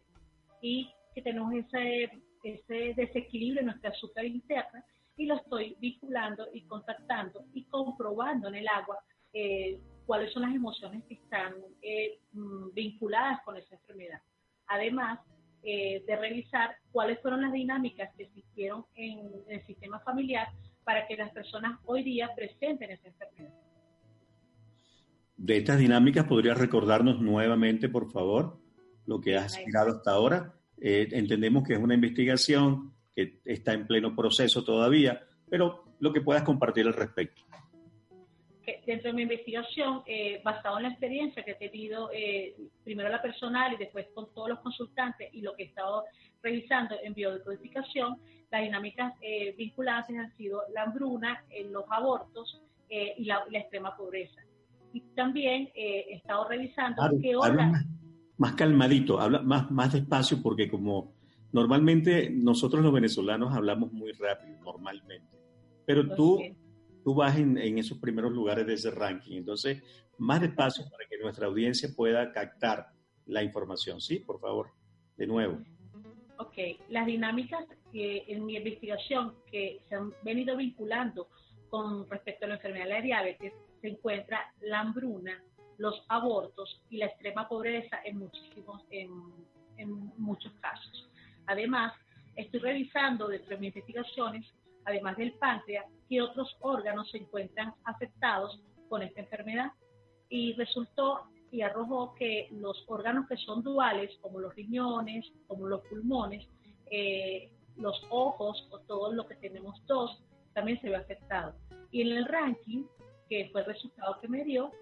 y 0.61 0.89
que 1.13 1.23
tenemos 1.23 1.53
ese 1.55 2.11
ese 2.45 2.95
desequilibrio 2.95 3.61
en 3.61 3.67
nuestra 3.67 3.91
azúcar 3.91 4.25
interna 4.25 4.85
y 5.17 5.27
lo 5.27 5.37
estoy 5.37 5.77
vinculando 5.81 6.47
y 6.53 6.63
contactando 6.67 7.45
y 7.55 7.65
comprobando 7.65 8.49
en 8.49 8.57
el 8.57 8.69
agua 8.69 8.99
eh, 9.33 9.81
cuáles 10.07 10.33
son 10.33 10.43
las 10.43 10.55
emociones 10.55 11.03
que 11.05 11.15
están 11.15 11.55
eh, 11.83 12.19
mm, 12.33 12.73
vinculadas 12.75 13.41
con 13.45 13.57
esa 13.57 13.75
enfermedad. 13.75 14.21
Además 14.67 15.21
eh, 15.65 16.05
de 16.07 16.17
revisar 16.17 16.77
cuáles 16.93 17.21
fueron 17.21 17.43
las 17.43 17.53
dinámicas 17.53 18.11
que 18.17 18.25
existieron 18.25 18.85
en 18.95 19.19
el 19.49 19.65
sistema 19.67 19.99
familiar 20.01 20.49
para 20.85 21.07
que 21.07 21.17
las 21.17 21.33
personas 21.33 21.81
hoy 21.87 22.03
día 22.03 22.31
presenten 22.37 22.91
esa 22.91 23.09
enfermedad. 23.09 23.55
De 25.37 25.57
estas 25.57 25.79
dinámicas, 25.79 26.27
¿podrías 26.27 26.59
recordarnos 26.59 27.21
nuevamente, 27.21 27.89
por 27.89 28.11
favor, 28.13 28.59
lo 29.07 29.21
que 29.21 29.37
has 29.37 29.55
explicado 29.57 29.97
hasta 29.97 30.13
ahora? 30.13 30.55
Eh, 30.81 31.09
entendemos 31.13 31.67
que 31.67 31.73
es 31.73 31.79
una 31.79 31.95
investigación 31.95 32.93
que 33.15 33.41
está 33.45 33.73
en 33.73 33.87
pleno 33.87 34.15
proceso 34.15 34.65
todavía, 34.65 35.23
pero 35.49 35.85
lo 35.99 36.13
que 36.13 36.21
puedas 36.21 36.43
compartir 36.43 36.87
al 36.87 36.95
respecto. 36.95 37.43
Dentro 38.87 39.11
de 39.11 39.13
mi 39.13 39.23
investigación, 39.23 40.03
eh, 40.07 40.41
basado 40.45 40.79
en 40.79 40.85
la 40.85 40.89
experiencia 40.91 41.43
que 41.43 41.53
he 41.53 41.55
tenido, 41.55 42.11
eh, 42.13 42.55
primero 42.83 43.09
la 43.09 43.21
personal 43.21 43.73
y 43.73 43.77
después 43.77 44.07
con 44.15 44.33
todos 44.33 44.49
los 44.49 44.61
consultantes 44.61 45.29
y 45.33 45.43
lo 45.43 45.55
que 45.55 45.65
he 45.65 45.67
estado 45.67 46.05
revisando 46.43 46.97
en 47.03 47.15
biodecodificación, 47.15 48.19
las 48.51 48.63
dinámicas 48.63 49.15
vinculadas 49.57 50.09
han 50.11 50.37
sido 50.37 50.63
la 50.73 50.83
hambruna, 50.83 51.43
los 51.71 51.85
abortos, 51.91 52.63
eh, 52.97 53.15
y, 53.19 53.25
la, 53.25 53.43
extrema 53.53 53.97
pobreza. 53.97 54.41
Y 54.93 55.01
también 55.17 55.69
eh, 55.75 56.05
he 56.11 56.15
estado 56.17 56.49
revisando 56.49 57.03
qué 57.21 57.35
Más, 57.35 57.85
más, 58.37 58.53
calmadito, 58.55 59.21
habla 59.21 59.41
más, 59.41 59.71
más 59.71 59.93
despacio 59.93 60.41
porque 60.43 60.69
como 60.71 61.13
normalmente 61.53 62.31
nosotros 62.31 62.85
los 62.85 62.93
venezolanos 62.93 63.53
hablamos 63.53 63.93
muy 63.93 64.13
rápido, 64.13 64.59
normalmente. 64.63 65.37
Pero 65.87 66.15
tú, 66.15 66.39
tú 67.05 67.15
vas 67.15 67.39
en, 67.39 67.59
en, 67.59 67.79
esos 67.79 67.99
primeros 67.99 68.33
lugares 68.33 68.67
de 68.67 68.75
ese 68.75 68.91
ranking. 68.91 69.37
Entonces, 69.37 69.83
más 70.19 70.41
despacio 70.41 70.85
para 70.91 71.07
que 71.09 71.19
nuestra 71.19 71.47
audiencia 71.47 71.91
pueda 71.95 72.33
captar 72.33 72.89
la 73.27 73.43
información. 73.43 74.01
Sí, 74.01 74.19
por 74.19 74.41
favor, 74.41 74.71
de 75.17 75.27
nuevo. 75.27 75.59
Ok, 76.39 76.57
las 76.89 77.07
dinámicas 77.07 77.65
que 77.93 78.25
en 78.27 78.45
mi 78.45 78.57
investigación 78.57 79.35
que 79.51 79.81
se 79.89 79.95
han 79.95 80.13
venido 80.23 80.57
vinculando 80.57 81.29
con 81.71 82.09
respecto 82.11 82.45
a 82.45 82.49
la 82.49 82.55
enfermedad 82.55 82.87
de 82.87 82.91
la 82.91 83.01
diabetes 83.01 83.53
se 83.81 83.89
encuentra 83.89 84.53
la 84.63 84.81
hambruna, 84.81 85.43
los 85.79 86.05
abortos 86.09 86.83
y 86.91 86.99
la 86.99 87.07
extrema 87.07 87.49
pobreza 87.49 87.99
en 88.05 88.19
muchísimos, 88.19 88.83
en, 88.91 89.11
en 89.77 90.13
muchos 90.17 90.53
casos. 90.61 91.09
Además, 91.47 91.93
estoy 92.37 92.61
revisando 92.61 93.29
dentro 93.29 93.51
de 93.51 93.59
mis 93.59 93.77
investigaciones, 93.77 94.47
además 94.85 95.17
del 95.17 95.33
páncreas, 95.35 95.87
qué 96.09 96.23
otros 96.23 96.57
órganos 96.61 97.11
se 97.11 97.19
encuentran 97.19 97.75
afectados 97.85 98.61
con 98.89 99.03
esta 99.03 99.21
enfermedad. 99.21 99.73
Y 100.29 100.55
resultó 100.55 101.23
y 101.51 101.63
arrojó 101.63 102.15
que 102.15 102.49
los 102.51 102.85
órganos 102.89 103.29
que 103.29 103.37
son 103.37 103.63
duales, 103.63 104.11
como 104.21 104.41
los 104.41 104.55
riñones, 104.57 105.25
como 105.47 105.69
los 105.69 105.83
pulmones, 105.83 106.49
eh, 106.91 107.51
los 107.77 108.03
ojos 108.11 108.69
o 108.71 108.81
todo 108.81 109.13
lo 109.13 109.27
que 109.27 109.37
tenemos 109.37 109.81
dos, 109.87 110.21
también 110.53 110.81
se 110.81 110.89
ve 110.89 110.97
afectado. 110.97 111.55
Y 111.93 112.03
en 112.03 112.17
el 112.17 112.27
ranking, 112.27 112.85
que 113.29 113.51
fue 113.53 113.61
el 113.61 113.69
resultado 113.69 114.19
que 114.21 114.29
me 114.29 114.45
dio, 114.45 114.73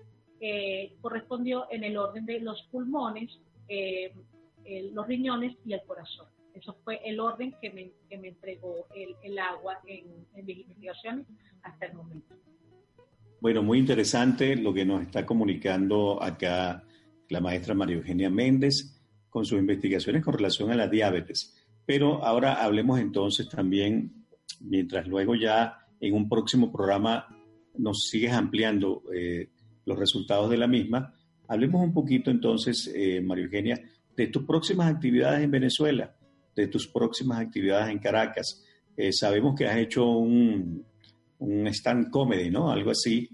eh, 0.40 0.96
correspondió 1.02 1.66
en 1.70 1.84
el 1.84 1.96
orden 1.96 2.24
de 2.24 2.40
los 2.40 2.62
pulmones, 2.70 3.38
eh, 3.68 4.14
los 4.92 5.06
riñones 5.06 5.56
y 5.66 5.74
el 5.74 5.82
corazón. 5.82 6.26
Eso 6.54 6.76
fue 6.84 7.00
el 7.04 7.18
orden 7.18 7.54
que 7.60 7.70
me, 7.70 7.92
que 8.08 8.18
me 8.18 8.28
entregó 8.28 8.86
el, 8.94 9.14
el 9.22 9.38
agua 9.38 9.78
en, 9.86 10.26
en 10.34 10.46
mis 10.46 10.58
investigaciones 10.58 11.26
hasta 11.62 11.86
el 11.86 11.94
momento. 11.94 12.34
Bueno, 13.40 13.62
muy 13.62 13.78
interesante 13.78 14.54
lo 14.56 14.72
que 14.72 14.84
nos 14.84 15.02
está 15.02 15.26
comunicando 15.26 16.22
acá 16.22 16.84
la 17.28 17.40
maestra 17.40 17.74
María 17.74 17.96
Eugenia 17.96 18.30
Méndez 18.30 19.02
con 19.30 19.44
sus 19.44 19.58
investigaciones 19.58 20.22
con 20.22 20.34
relación 20.34 20.70
a 20.70 20.76
la 20.76 20.86
diabetes. 20.86 21.56
Pero 21.86 22.22
ahora 22.24 22.62
hablemos 22.62 23.00
entonces 23.00 23.48
también, 23.48 24.26
mientras 24.60 25.08
luego 25.08 25.34
ya 25.34 25.78
en 26.00 26.14
un 26.14 26.28
próximo 26.28 26.70
programa 26.70 27.26
nos 27.78 28.08
sigues 28.08 28.32
ampliando 28.32 29.02
eh, 29.14 29.48
los 29.86 29.98
resultados 29.98 30.50
de 30.50 30.58
la 30.58 30.66
misma, 30.66 31.14
hablemos 31.48 31.82
un 31.82 31.92
poquito 31.92 32.30
entonces, 32.30 32.92
eh, 32.94 33.20
María 33.20 33.46
Eugenia, 33.46 33.80
de 34.14 34.26
tus 34.26 34.44
próximas 34.44 34.92
actividades 34.94 35.42
en 35.42 35.50
Venezuela, 35.50 36.14
de 36.54 36.68
tus 36.68 36.88
próximas 36.88 37.40
actividades 37.40 37.90
en 37.90 37.98
Caracas. 37.98 38.64
Eh, 38.96 39.12
sabemos 39.12 39.54
que 39.56 39.66
has 39.66 39.76
hecho 39.76 40.06
un, 40.06 40.84
un 41.38 41.66
stand 41.68 42.10
comedy, 42.10 42.50
¿no? 42.50 42.70
Algo 42.70 42.90
así 42.90 43.28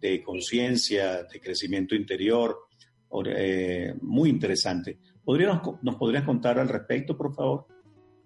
de 0.00 0.22
conciencia, 0.22 1.24
de 1.24 1.40
crecimiento 1.40 1.94
interior, 1.94 2.56
eh, 3.26 3.94
muy 4.00 4.30
interesante. 4.30 4.98
¿Podríamos, 5.24 5.82
¿Nos 5.82 5.96
podrías 5.96 6.24
contar 6.24 6.58
al 6.58 6.68
respecto, 6.68 7.16
por 7.16 7.34
favor? 7.34 7.66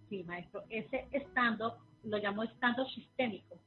Sí, 0.09 0.23
maestro. 0.25 0.65
Ese 0.69 1.09
stand 1.13 1.61
lo 2.05 2.19
llamo 2.19 2.45
stand 2.45 2.77
sistémico, 2.95 3.59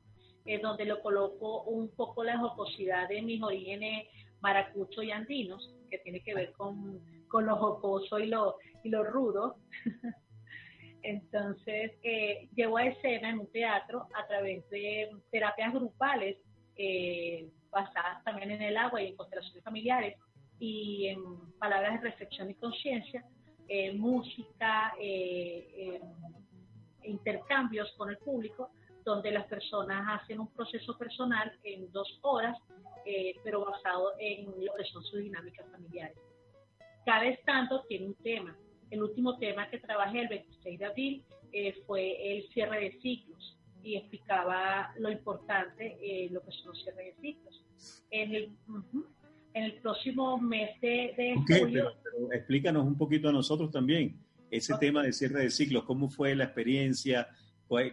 es 0.45 0.61
donde 0.61 0.85
lo 0.85 1.01
coloco 1.01 1.63
un 1.63 1.89
poco 1.89 2.23
la 2.23 2.37
jocosidad 2.37 3.09
de 3.09 3.21
mis 3.21 3.41
orígenes 3.41 4.07
maracucho 4.41 5.01
y 5.01 5.11
andinos, 5.11 5.73
que 5.89 5.97
tiene 5.99 6.21
que 6.21 6.33
ver 6.33 6.53
con, 6.53 7.01
con 7.27 7.45
lo 7.45 7.55
jocoso 7.57 8.19
y 8.19 8.27
lo, 8.27 8.55
y 8.83 8.89
lo 8.89 9.03
rudo. 9.03 9.57
Entonces, 11.07 11.93
eh, 12.03 12.49
llevo 12.53 12.75
a 12.75 12.83
escena 12.83 13.29
en 13.29 13.39
un 13.39 13.49
teatro 13.49 14.09
a 14.13 14.27
través 14.27 14.69
de 14.69 15.09
terapias 15.31 15.73
grupales 15.73 16.35
eh, 16.75 17.49
basadas 17.71 18.21
también 18.25 18.51
en 18.51 18.61
el 18.61 18.75
agua 18.75 19.01
y 19.01 19.07
en 19.07 19.15
constelaciones 19.15 19.63
familiares 19.63 20.17
y 20.59 21.07
en 21.07 21.21
palabras 21.59 21.93
de 22.01 22.09
reflexión 22.09 22.51
y 22.51 22.55
conciencia, 22.55 23.23
eh, 23.69 23.93
música, 23.93 24.95
eh, 24.99 26.01
intercambios 27.03 27.89
con 27.93 28.09
el 28.09 28.17
público, 28.17 28.71
donde 29.05 29.31
las 29.31 29.45
personas 29.45 30.21
hacen 30.21 30.41
un 30.41 30.51
proceso 30.51 30.97
personal 30.97 31.57
en 31.63 31.89
dos 31.93 32.19
horas, 32.21 32.57
pero 33.45 33.63
basado 33.63 34.11
en 34.19 34.65
lo 34.65 34.73
que 34.73 34.83
son 34.83 35.01
sus 35.05 35.19
dinámicas 35.21 35.65
familiares. 35.71 36.17
Cada 37.05 37.27
estando 37.27 37.85
tiene 37.85 38.07
un 38.07 38.15
tema 38.15 38.57
el 38.91 39.03
último 39.03 39.37
tema 39.37 39.69
que 39.69 39.79
trabajé 39.79 40.21
el 40.21 40.27
26 40.27 40.79
de 40.79 40.85
abril 40.85 41.23
eh, 41.51 41.75
fue 41.85 42.37
el 42.37 42.47
cierre 42.49 42.79
de 42.81 43.01
ciclos 43.01 43.57
y 43.83 43.95
explicaba 43.95 44.93
lo 44.97 45.11
importante, 45.11 45.97
eh, 46.01 46.29
lo 46.31 46.41
que 46.41 46.51
son 46.51 46.67
los 46.69 46.83
cierres 46.83 47.15
de 47.15 47.21
ciclos. 47.21 47.63
En 48.11 48.35
el, 48.35 48.51
en 49.53 49.63
el 49.63 49.73
próximo 49.81 50.37
mes 50.37 50.79
de, 50.81 51.35
julio... 51.47 51.93
Pero, 52.03 52.33
explícanos 52.33 52.85
un 52.85 52.97
poquito 52.97 53.29
a 53.29 53.31
nosotros 53.31 53.71
también 53.71 54.19
ese 54.49 54.73
tema 54.79 55.03
de 55.03 55.13
cierre 55.13 55.41
de 55.41 55.49
ciclos, 55.51 55.83
cómo 55.83 56.09
fue 56.09 56.35
la 56.35 56.45
experiencia, 56.45 57.27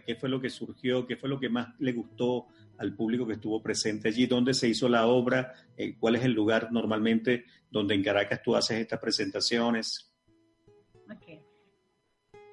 qué 0.05 0.15
fue 0.15 0.29
lo 0.29 0.39
que 0.39 0.49
surgió, 0.49 1.05
qué 1.05 1.17
fue 1.17 1.29
lo 1.29 1.39
que 1.39 1.49
más 1.49 1.69
le 1.79 1.91
gustó 1.91 2.47
al 2.77 2.93
público 2.93 3.27
que 3.27 3.33
estuvo 3.33 3.61
presente 3.61 4.09
allí, 4.09 4.25
dónde 4.25 4.53
se 4.53 4.67
hizo 4.67 4.89
la 4.89 5.07
obra, 5.07 5.53
eh, 5.77 5.95
cuál 5.99 6.15
es 6.15 6.23
el 6.23 6.33
lugar 6.33 6.71
normalmente 6.71 7.45
donde 7.69 7.95
en 7.95 8.03
Caracas 8.03 8.41
tú 8.41 8.55
haces 8.55 8.79
estas 8.79 8.99
presentaciones. 8.99 10.14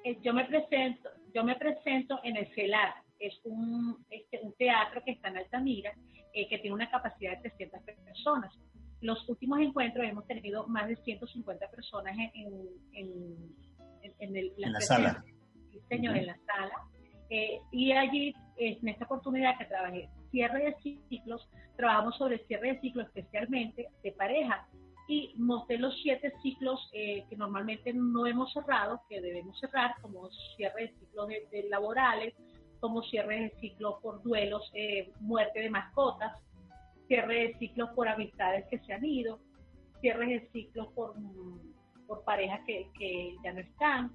Eh, 0.03 0.17
yo 0.21 0.33
me 0.33 0.45
presento, 0.45 1.09
yo 1.33 1.43
me 1.43 1.55
presento 1.55 2.19
en 2.23 2.37
el 2.37 2.47
CELAR, 2.53 2.93
es 3.19 3.39
un, 3.45 4.05
este, 4.09 4.39
un 4.43 4.53
teatro 4.53 5.01
que 5.05 5.11
está 5.11 5.29
en 5.29 5.37
Altamira, 5.37 5.93
eh, 6.33 6.47
que 6.49 6.57
tiene 6.57 6.73
una 6.73 6.89
capacidad 6.89 7.37
de 7.37 7.49
300 7.49 7.81
personas. 8.03 8.53
Los 9.01 9.27
últimos 9.29 9.59
encuentros 9.59 10.05
hemos 10.05 10.27
tenido 10.27 10.67
más 10.67 10.87
de 10.87 10.95
150 10.97 11.69
personas 11.69 12.17
en, 12.33 12.53
la, 14.57 14.81
sala. 14.81 15.23
señor, 15.89 16.17
en 16.17 16.27
la 16.27 16.37
sala. 16.45 16.73
Eh, 17.29 17.59
y 17.71 17.91
allí, 17.91 18.33
en 18.57 18.87
esta 18.87 19.05
oportunidad 19.05 19.57
que 19.57 19.65
trabajé 19.65 20.09
cierre 20.31 20.65
de 20.65 20.99
ciclos, 21.09 21.47
trabajamos 21.77 22.17
sobre 22.17 22.39
cierre 22.45 22.73
de 22.73 22.79
ciclos 22.79 23.07
especialmente 23.07 23.87
de 24.03 24.11
pareja 24.11 24.67
y 25.07 25.33
mostré 25.37 25.77
los 25.77 25.93
siete 26.01 26.33
ciclos 26.41 26.89
eh, 26.93 27.25
que 27.29 27.35
normalmente 27.35 27.93
no 27.93 28.25
hemos 28.25 28.51
cerrado, 28.53 29.01
que 29.09 29.21
debemos 29.21 29.59
cerrar, 29.59 29.95
como 30.01 30.29
cierre 30.55 30.83
de 30.83 30.93
ciclos 30.99 31.29
laborales, 31.69 32.33
como 32.79 33.01
cierre 33.03 33.41
de 33.41 33.49
ciclos 33.59 33.95
por 34.01 34.21
duelos, 34.23 34.69
eh, 34.73 35.11
muerte 35.19 35.61
de 35.61 35.69
mascotas, 35.69 36.37
cierre 37.07 37.47
de 37.47 37.57
ciclos 37.57 37.89
por 37.95 38.07
amistades 38.07 38.65
que 38.69 38.79
se 38.79 38.93
han 38.93 39.05
ido, 39.05 39.39
cierre 40.01 40.25
de 40.27 40.49
ciclos 40.51 40.87
por, 40.93 41.15
por 42.07 42.23
parejas 42.23 42.61
que, 42.65 42.89
que, 42.97 43.35
ya 43.43 43.53
no 43.53 43.59
están, 43.59 44.11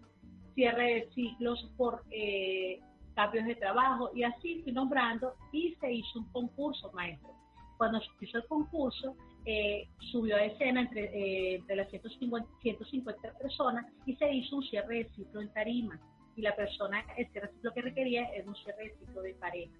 cierre 0.55 0.95
de 0.95 1.11
ciclos 1.15 1.71
por 1.77 2.03
eh, 2.11 2.81
cambios 3.15 3.47
de 3.47 3.55
trabajo, 3.57 4.11
y 4.15 4.23
así 4.23 4.63
fui 4.63 4.73
nombrando, 4.73 5.35
y 5.53 5.75
se 5.81 5.93
hizo 5.93 6.19
un 6.21 6.33
concurso, 6.33 6.91
maestro. 6.93 7.31
Cuando 7.79 8.01
se 8.01 8.09
hizo 8.21 8.39
el 8.39 8.47
concurso, 8.47 9.15
eh, 9.47 9.89
subió 10.11 10.37
a 10.37 10.45
escena 10.45 10.83
entre, 10.83 11.55
eh, 11.55 11.63
las 11.69 11.89
150, 11.89 12.47
150 12.61 13.33
personas 13.39 13.87
y 14.05 14.15
se 14.17 14.31
hizo 14.31 14.57
un 14.57 14.63
cierre 14.65 15.05
de 15.05 15.11
ciclo 15.15 15.41
en 15.41 15.53
tarima. 15.55 15.99
Y 16.37 16.43
la 16.43 16.55
persona, 16.55 17.05
el 17.17 17.31
cierre 17.31 17.47
de 17.47 17.55
ciclo 17.55 17.73
que 17.73 17.83
requería 17.83 18.25
era 18.35 18.47
un 18.47 18.57
cierre 18.57 18.89
de 18.89 18.99
ciclo 18.99 19.23
de 19.23 19.35
pareja. 19.35 19.73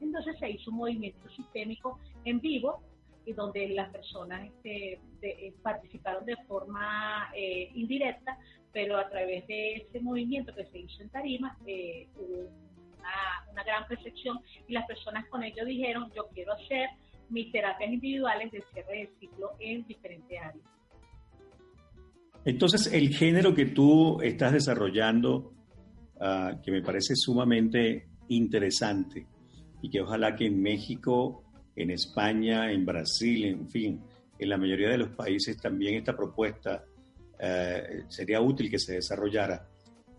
Entonces 0.00 0.38
se 0.38 0.48
hizo 0.48 0.70
un 0.70 0.78
movimiento 0.78 1.28
sistémico 1.30 1.98
en 2.24 2.40
vivo 2.40 2.82
y 3.26 3.32
donde 3.32 3.68
las 3.70 3.90
personas 3.90 4.46
este, 4.46 5.00
eh, 5.20 5.52
participaron 5.62 6.24
de 6.24 6.36
forma 6.46 7.30
eh, 7.34 7.70
indirecta, 7.74 8.38
pero 8.72 8.96
a 8.96 9.08
través 9.10 9.46
de 9.48 9.74
ese 9.74 10.00
movimiento 10.00 10.54
que 10.54 10.64
se 10.66 10.78
hizo 10.78 11.02
en 11.02 11.10
tarima 11.10 11.58
hubo 12.16 12.48
una, 12.98 13.50
una 13.50 13.64
gran 13.64 13.86
percepción 13.88 14.38
y 14.68 14.72
las 14.72 14.86
personas 14.86 15.26
con 15.28 15.42
ello 15.42 15.64
dijeron, 15.64 16.10
yo 16.14 16.28
quiero 16.28 16.54
hacer 16.54 16.88
mis 17.30 17.50
terapias 17.52 17.92
individuales 17.92 18.50
de 18.52 18.62
cierre 18.72 18.98
de 18.98 19.10
ciclo 19.18 19.52
en 19.58 19.86
diferentes 19.86 20.38
áreas. 20.38 20.66
Entonces, 22.44 22.92
el 22.92 23.14
género 23.14 23.54
que 23.54 23.66
tú 23.66 24.20
estás 24.22 24.52
desarrollando, 24.52 25.52
ah, 26.20 26.58
que 26.62 26.70
me 26.70 26.82
parece 26.82 27.14
sumamente 27.14 28.08
interesante 28.28 29.26
y 29.82 29.90
que 29.90 30.00
ojalá 30.00 30.34
que 30.34 30.46
en 30.46 30.60
México, 30.60 31.44
en 31.76 31.90
España, 31.90 32.70
en 32.72 32.84
Brasil, 32.86 33.44
en 33.44 33.68
fin, 33.68 34.00
en 34.38 34.48
la 34.48 34.56
mayoría 34.56 34.88
de 34.88 34.98
los 34.98 35.10
países 35.10 35.56
también 35.58 35.96
esta 35.96 36.16
propuesta 36.16 36.84
eh, 37.38 38.04
sería 38.08 38.40
útil 38.40 38.70
que 38.70 38.78
se 38.78 38.94
desarrollara 38.94 39.68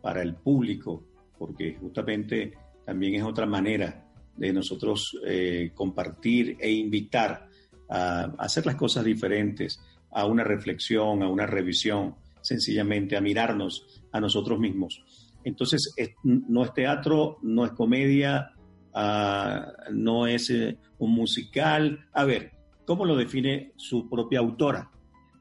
para 0.02 0.21
el 0.21 0.36
público, 0.36 1.04
porque 1.38 1.76
justamente 1.76 2.54
también 2.86 3.15
es 3.15 3.24
otra 3.24 3.45
manera 3.45 4.11
de 4.35 4.53
nosotros 4.53 5.17
eh, 5.25 5.71
compartir 5.73 6.57
e 6.59 6.71
invitar 6.71 7.47
a, 7.89 8.23
hacer 8.39 8.65
las 8.65 8.75
cosas 8.75 9.03
diferentes, 9.03 9.81
a 10.11 10.25
una 10.25 10.43
reflexión, 10.43 11.23
a 11.23 11.29
una 11.29 11.45
revisión, 11.45 12.15
sencillamente 12.41 13.15
a 13.15 13.21
mirarnos 13.21 14.01
a 14.11 14.19
nosotros 14.19 14.59
mismos. 14.59 15.03
Entonces, 15.43 15.93
no 16.23 16.63
es 16.63 16.73
teatro, 16.73 17.37
no 17.41 17.65
es 17.65 17.71
comedia, 17.71 18.51
ah, 18.93 19.71
no 19.91 20.27
es 20.27 20.49
eh, 20.49 20.77
un 20.99 21.13
musical. 21.13 22.07
A 22.13 22.25
ver, 22.25 22.51
¿cómo 22.85 23.05
lo 23.05 23.15
define 23.15 23.71
su 23.75 24.09
propia 24.09 24.39
autora? 24.39 24.89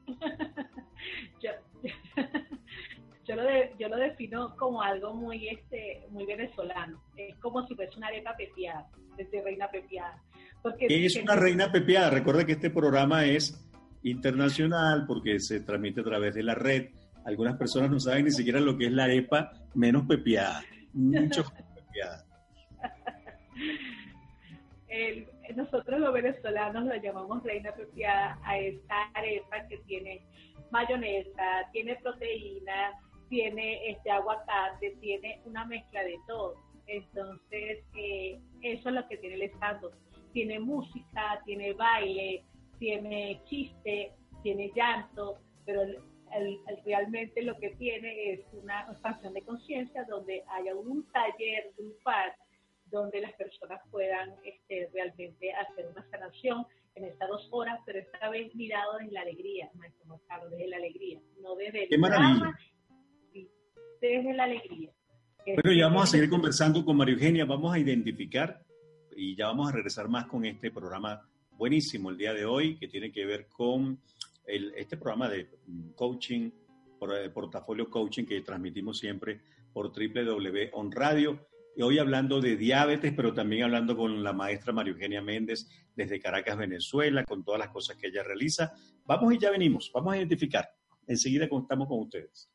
yo, 3.31 3.41
lo 3.41 3.77
yo 3.77 3.87
lo 3.87 3.97
defino 3.97 4.55
como 4.57 4.81
algo 4.81 5.13
muy 5.13 5.47
este 5.47 6.05
muy 6.09 6.25
venezolano. 6.25 7.01
Es 7.15 7.35
como 7.37 7.65
si 7.67 7.75
fuese 7.75 7.97
una 7.97 8.07
arepa 8.07 8.35
pepiada, 8.35 8.87
desde 9.15 9.41
reina 9.41 9.69
pepiada. 9.69 10.21
Porque 10.61 10.87
¿Qué 10.87 11.05
es 11.05 11.15
una 11.15 11.35
reina 11.35 11.71
pepiada? 11.71 12.09
Recuerda 12.09 12.45
que 12.45 12.53
este 12.53 12.69
programa 12.69 13.25
es 13.25 13.67
internacional 14.03 15.05
porque 15.07 15.39
se 15.39 15.61
transmite 15.61 16.01
a 16.01 16.03
través 16.03 16.35
de 16.35 16.43
la 16.43 16.55
red. 16.55 16.89
Algunas 17.25 17.57
personas 17.57 17.89
no 17.89 17.99
saben 17.99 18.25
ni 18.25 18.31
siquiera 18.31 18.59
lo 18.59 18.77
que 18.77 18.87
es 18.87 18.91
la 18.91 19.05
arepa 19.05 19.51
menos 19.75 20.05
pepiada. 20.05 20.63
Mucho 20.93 21.43
pepiada. 21.75 22.25
nosotros 25.55 25.99
los 25.99 26.13
venezolanos 26.13 26.85
lo 26.85 26.95
llamamos 26.95 27.43
reina 27.43 27.71
pepiada 27.71 28.37
a 28.43 28.57
esta 28.57 29.03
arepa 29.13 29.67
que 29.67 29.77
tiene 29.79 30.21
mayonesa, 30.71 31.69
tiene 31.71 31.97
proteína, 31.97 32.93
tiene 33.31 33.89
este 33.89 34.11
aguacate, 34.11 34.97
tiene 34.99 35.41
una 35.45 35.63
mezcla 35.65 36.03
de 36.03 36.19
todo. 36.27 36.55
Entonces, 36.85 37.79
eh, 37.95 38.37
eso 38.61 38.89
es 38.89 38.95
lo 38.95 39.07
que 39.07 39.17
tiene 39.17 39.35
el 39.35 39.43
estado. 39.43 39.93
Tiene 40.33 40.59
música, 40.59 41.41
tiene 41.45 41.71
baile, 41.71 42.43
tiene 42.77 43.41
chiste, 43.45 44.11
tiene 44.43 44.69
llanto, 44.75 45.39
pero 45.65 45.83
realmente 46.83 47.41
lo 47.43 47.57
que 47.57 47.69
tiene 47.71 48.33
es 48.33 48.41
una 48.51 48.81
expansión 48.91 49.33
de 49.33 49.43
conciencia 49.43 50.03
donde 50.09 50.43
haya 50.49 50.75
un 50.75 51.09
taller 51.11 51.71
grupal 51.77 52.33
donde 52.87 53.21
las 53.21 53.31
personas 53.33 53.79
puedan 53.89 54.35
este, 54.43 54.89
realmente 54.93 55.53
hacer 55.53 55.87
una 55.87 56.05
sanación 56.09 56.65
en 56.95 57.05
estas 57.05 57.29
dos 57.29 57.47
horas, 57.51 57.79
pero 57.85 57.99
esta 57.99 58.29
vez 58.29 58.53
mirado 58.55 58.97
desde 58.97 59.13
la 59.13 59.21
alegría, 59.21 59.69
maestro 59.75 60.19
Carlos, 60.27 60.51
desde 60.51 60.67
la 60.67 60.75
alegría, 60.75 61.21
no 61.41 61.55
desde 61.55 61.85
el 61.85 62.01
drama 62.01 62.57
desde 64.01 64.33
la 64.33 64.45
alegría. 64.45 64.91
Bueno, 65.45 65.73
ya 65.73 65.87
vamos 65.87 66.03
a 66.03 66.07
seguir 66.07 66.29
conversando 66.29 66.83
con 66.83 66.97
María 66.97 67.13
Eugenia, 67.13 67.45
vamos 67.45 67.73
a 67.73 67.79
identificar 67.79 68.63
y 69.15 69.35
ya 69.35 69.47
vamos 69.47 69.69
a 69.69 69.71
regresar 69.71 70.07
más 70.07 70.25
con 70.25 70.45
este 70.45 70.71
programa 70.71 71.27
buenísimo 71.51 72.09
el 72.09 72.17
día 72.17 72.33
de 72.33 72.45
hoy 72.45 72.77
que 72.77 72.87
tiene 72.87 73.11
que 73.11 73.25
ver 73.25 73.47
con 73.47 73.99
el, 74.45 74.73
este 74.75 74.97
programa 74.97 75.29
de 75.29 75.49
coaching, 75.95 76.51
por, 76.99 77.15
eh, 77.15 77.29
portafolio 77.29 77.89
coaching 77.89 78.25
que 78.25 78.41
transmitimos 78.41 78.99
siempre 78.99 79.41
por 79.73 79.91
www.onradio. 79.91 81.31
Radio. 81.33 81.47
Y 81.73 81.83
hoy 81.83 81.99
hablando 81.99 82.41
de 82.41 82.57
diabetes, 82.57 83.13
pero 83.15 83.33
también 83.33 83.63
hablando 83.63 83.95
con 83.95 84.21
la 84.23 84.33
maestra 84.33 84.73
María 84.73 84.91
Eugenia 84.91 85.21
Méndez 85.21 85.69
desde 85.95 86.19
Caracas, 86.19 86.57
Venezuela, 86.57 87.23
con 87.23 87.45
todas 87.45 87.59
las 87.59 87.69
cosas 87.69 87.95
que 87.95 88.07
ella 88.07 88.23
realiza. 88.23 88.73
Vamos 89.05 89.33
y 89.33 89.39
ya 89.39 89.51
venimos, 89.51 89.89
vamos 89.93 90.13
a 90.13 90.17
identificar. 90.17 90.69
Enseguida 91.07 91.45
estamos 91.45 91.87
con 91.87 91.99
ustedes. 92.01 92.50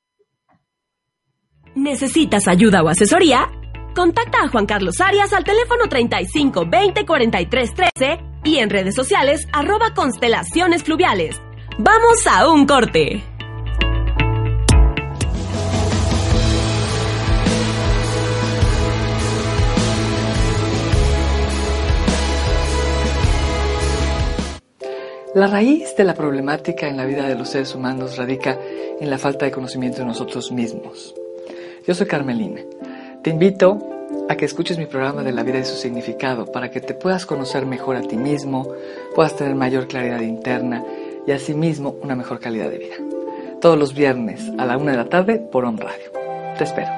¿Necesitas 1.74 2.48
ayuda 2.48 2.82
o 2.82 2.88
asesoría? 2.88 3.50
Contacta 3.94 4.42
a 4.42 4.48
Juan 4.48 4.66
Carlos 4.66 5.00
Arias 5.00 5.32
al 5.32 5.44
teléfono 5.44 5.88
35 5.88 6.66
20 6.68 7.06
43 7.06 7.74
13 7.74 8.18
y 8.44 8.58
en 8.58 8.70
redes 8.70 8.94
sociales 8.94 9.46
arroba 9.52 9.94
constelaciones 9.94 10.82
fluviales. 10.82 11.40
¡Vamos 11.78 12.26
a 12.26 12.48
un 12.48 12.66
corte! 12.66 13.22
La 25.36 25.48
raíz 25.48 25.94
de 25.96 26.04
la 26.04 26.14
problemática 26.14 26.88
en 26.88 26.96
la 26.96 27.04
vida 27.04 27.28
de 27.28 27.34
los 27.34 27.50
seres 27.50 27.74
humanos 27.74 28.16
radica 28.16 28.58
en 28.98 29.10
la 29.10 29.18
falta 29.18 29.44
de 29.44 29.52
conocimiento 29.52 29.98
de 29.98 30.06
nosotros 30.06 30.50
mismos. 30.50 31.14
Yo 31.86 31.94
soy 31.94 32.06
Carmelina. 32.08 32.62
Te 33.22 33.30
invito 33.30 33.78
a 34.28 34.34
que 34.34 34.44
escuches 34.44 34.76
mi 34.76 34.86
programa 34.86 35.22
de 35.22 35.30
la 35.30 35.44
vida 35.44 35.60
y 35.60 35.64
su 35.64 35.76
significado 35.76 36.50
para 36.50 36.68
que 36.68 36.80
te 36.80 36.94
puedas 36.94 37.26
conocer 37.26 37.64
mejor 37.64 37.94
a 37.94 38.00
ti 38.00 38.16
mismo, 38.16 38.72
puedas 39.14 39.36
tener 39.36 39.54
mayor 39.54 39.86
claridad 39.86 40.20
interna 40.20 40.82
y 41.28 41.30
asimismo 41.30 41.94
una 42.02 42.16
mejor 42.16 42.40
calidad 42.40 42.70
de 42.70 42.78
vida. 42.78 42.96
Todos 43.60 43.78
los 43.78 43.94
viernes 43.94 44.50
a 44.58 44.64
la 44.64 44.76
una 44.76 44.90
de 44.90 44.96
la 44.96 45.08
tarde 45.08 45.38
por 45.38 45.64
Home 45.64 45.80
Radio. 45.80 46.10
Te 46.58 46.64
espero. 46.64 46.90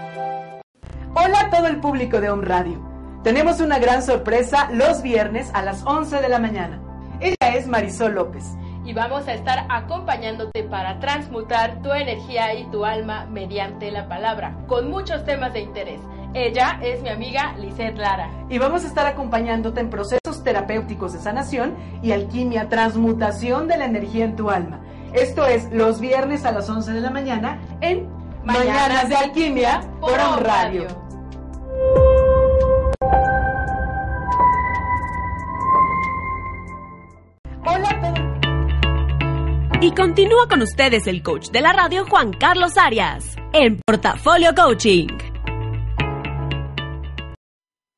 Hola 1.15 1.41
a 1.41 1.51
todo 1.51 1.67
el 1.67 1.81
público 1.81 2.23
de 2.23 2.31
Home 2.31 2.47
Radio. 2.47 2.83
Tenemos 3.23 3.61
una 3.61 3.79
gran 3.79 4.03
sorpresa 4.03 4.71
los 4.73 5.03
viernes 5.03 5.51
a 5.53 5.63
las 5.63 5.85
11 5.85 6.23
de 6.23 6.29
la 6.31 6.39
mañana. 6.39 6.81
Ella 7.21 7.55
es 7.55 7.67
Marisol 7.67 8.15
López 8.15 8.45
y 8.89 8.95
vamos 8.95 9.29
a 9.29 9.35
estar 9.35 9.67
acompañándote 9.69 10.63
para 10.63 10.99
transmutar 10.99 11.83
tu 11.83 11.93
energía 11.93 12.55
y 12.55 12.65
tu 12.71 12.87
alma 12.87 13.27
mediante 13.27 13.91
la 13.91 14.09
palabra, 14.09 14.57
con 14.67 14.89
muchos 14.89 15.27
temas 15.27 15.53
de 15.53 15.61
interés. 15.61 16.01
Ella 16.33 16.81
es 16.83 17.03
mi 17.03 17.11
amiga 17.11 17.55
Lisette 17.59 17.99
Lara. 17.99 18.31
Y 18.49 18.57
vamos 18.57 18.85
a 18.85 18.87
estar 18.87 19.07
acompañándote 19.07 19.81
en 19.81 19.91
procesos 19.91 20.43
terapéuticos 20.43 21.13
de 21.13 21.19
sanación 21.19 21.77
y 22.03 22.13
alquimia, 22.13 22.71
transmutación 22.71 23.69
de 23.69 23.77
la 23.77 23.85
energía 23.85 24.25
en 24.25 24.37
tu 24.37 24.49
alma. 24.49 24.81
Esto 25.13 25.45
es 25.45 25.71
los 25.71 26.01
viernes 26.01 26.47
a 26.47 26.53
las 26.53 26.71
11 26.71 26.91
de 26.93 27.01
la 27.03 27.11
mañana 27.11 27.61
en 27.83 28.09
Mañanas, 28.43 29.11
de 29.11 29.17
Alquimia 29.17 29.83
por 30.01 30.13
un 30.13 30.43
radio. 30.43 30.87
Hola 30.87 31.08
Y 39.89 39.95
continúa 39.95 40.47
con 40.51 40.61
ustedes 40.61 41.07
el 41.07 41.23
coach 41.23 41.49
de 41.49 41.63
la 41.63 41.73
radio 41.73 42.05
Juan 42.05 42.31
Carlos 42.31 42.77
Arias 42.77 43.37
en 43.55 43.79
Portafolio 43.87 44.55
Coaching. 44.55 45.07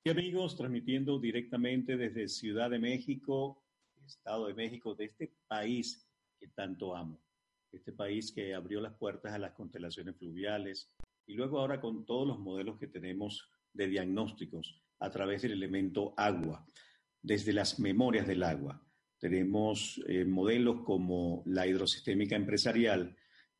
Y 0.04 0.10
amigos, 0.10 0.56
transmitiendo 0.56 1.18
directamente 1.18 1.96
desde 1.96 2.28
Ciudad 2.28 2.70
de 2.70 2.78
México, 2.78 3.64
Estado 4.06 4.46
de 4.46 4.54
México, 4.54 4.94
de 4.94 5.06
este 5.06 5.32
país 5.48 6.06
que 6.38 6.46
tanto 6.46 6.94
amo, 6.94 7.20
este 7.72 7.90
país 7.90 8.30
que 8.30 8.54
abrió 8.54 8.80
las 8.80 8.94
puertas 8.94 9.32
a 9.32 9.38
las 9.38 9.54
constelaciones 9.54 10.16
fluviales 10.16 10.88
y 11.26 11.34
luego 11.34 11.58
ahora 11.58 11.80
con 11.80 12.06
todos 12.06 12.24
los 12.24 12.38
modelos 12.38 12.78
que 12.78 12.86
tenemos 12.86 13.50
de 13.72 13.88
diagnósticos 13.88 14.80
a 15.00 15.10
través 15.10 15.42
del 15.42 15.54
elemento 15.54 16.14
agua, 16.16 16.64
desde 17.20 17.52
las 17.52 17.80
memorias 17.80 18.28
del 18.28 18.44
agua 18.44 18.80
tenemos 19.20 20.02
eh, 20.08 20.24
modelos 20.24 20.82
como 20.82 21.42
la 21.46 21.66
hidrosistémica 21.66 22.36
empresarial, 22.36 23.16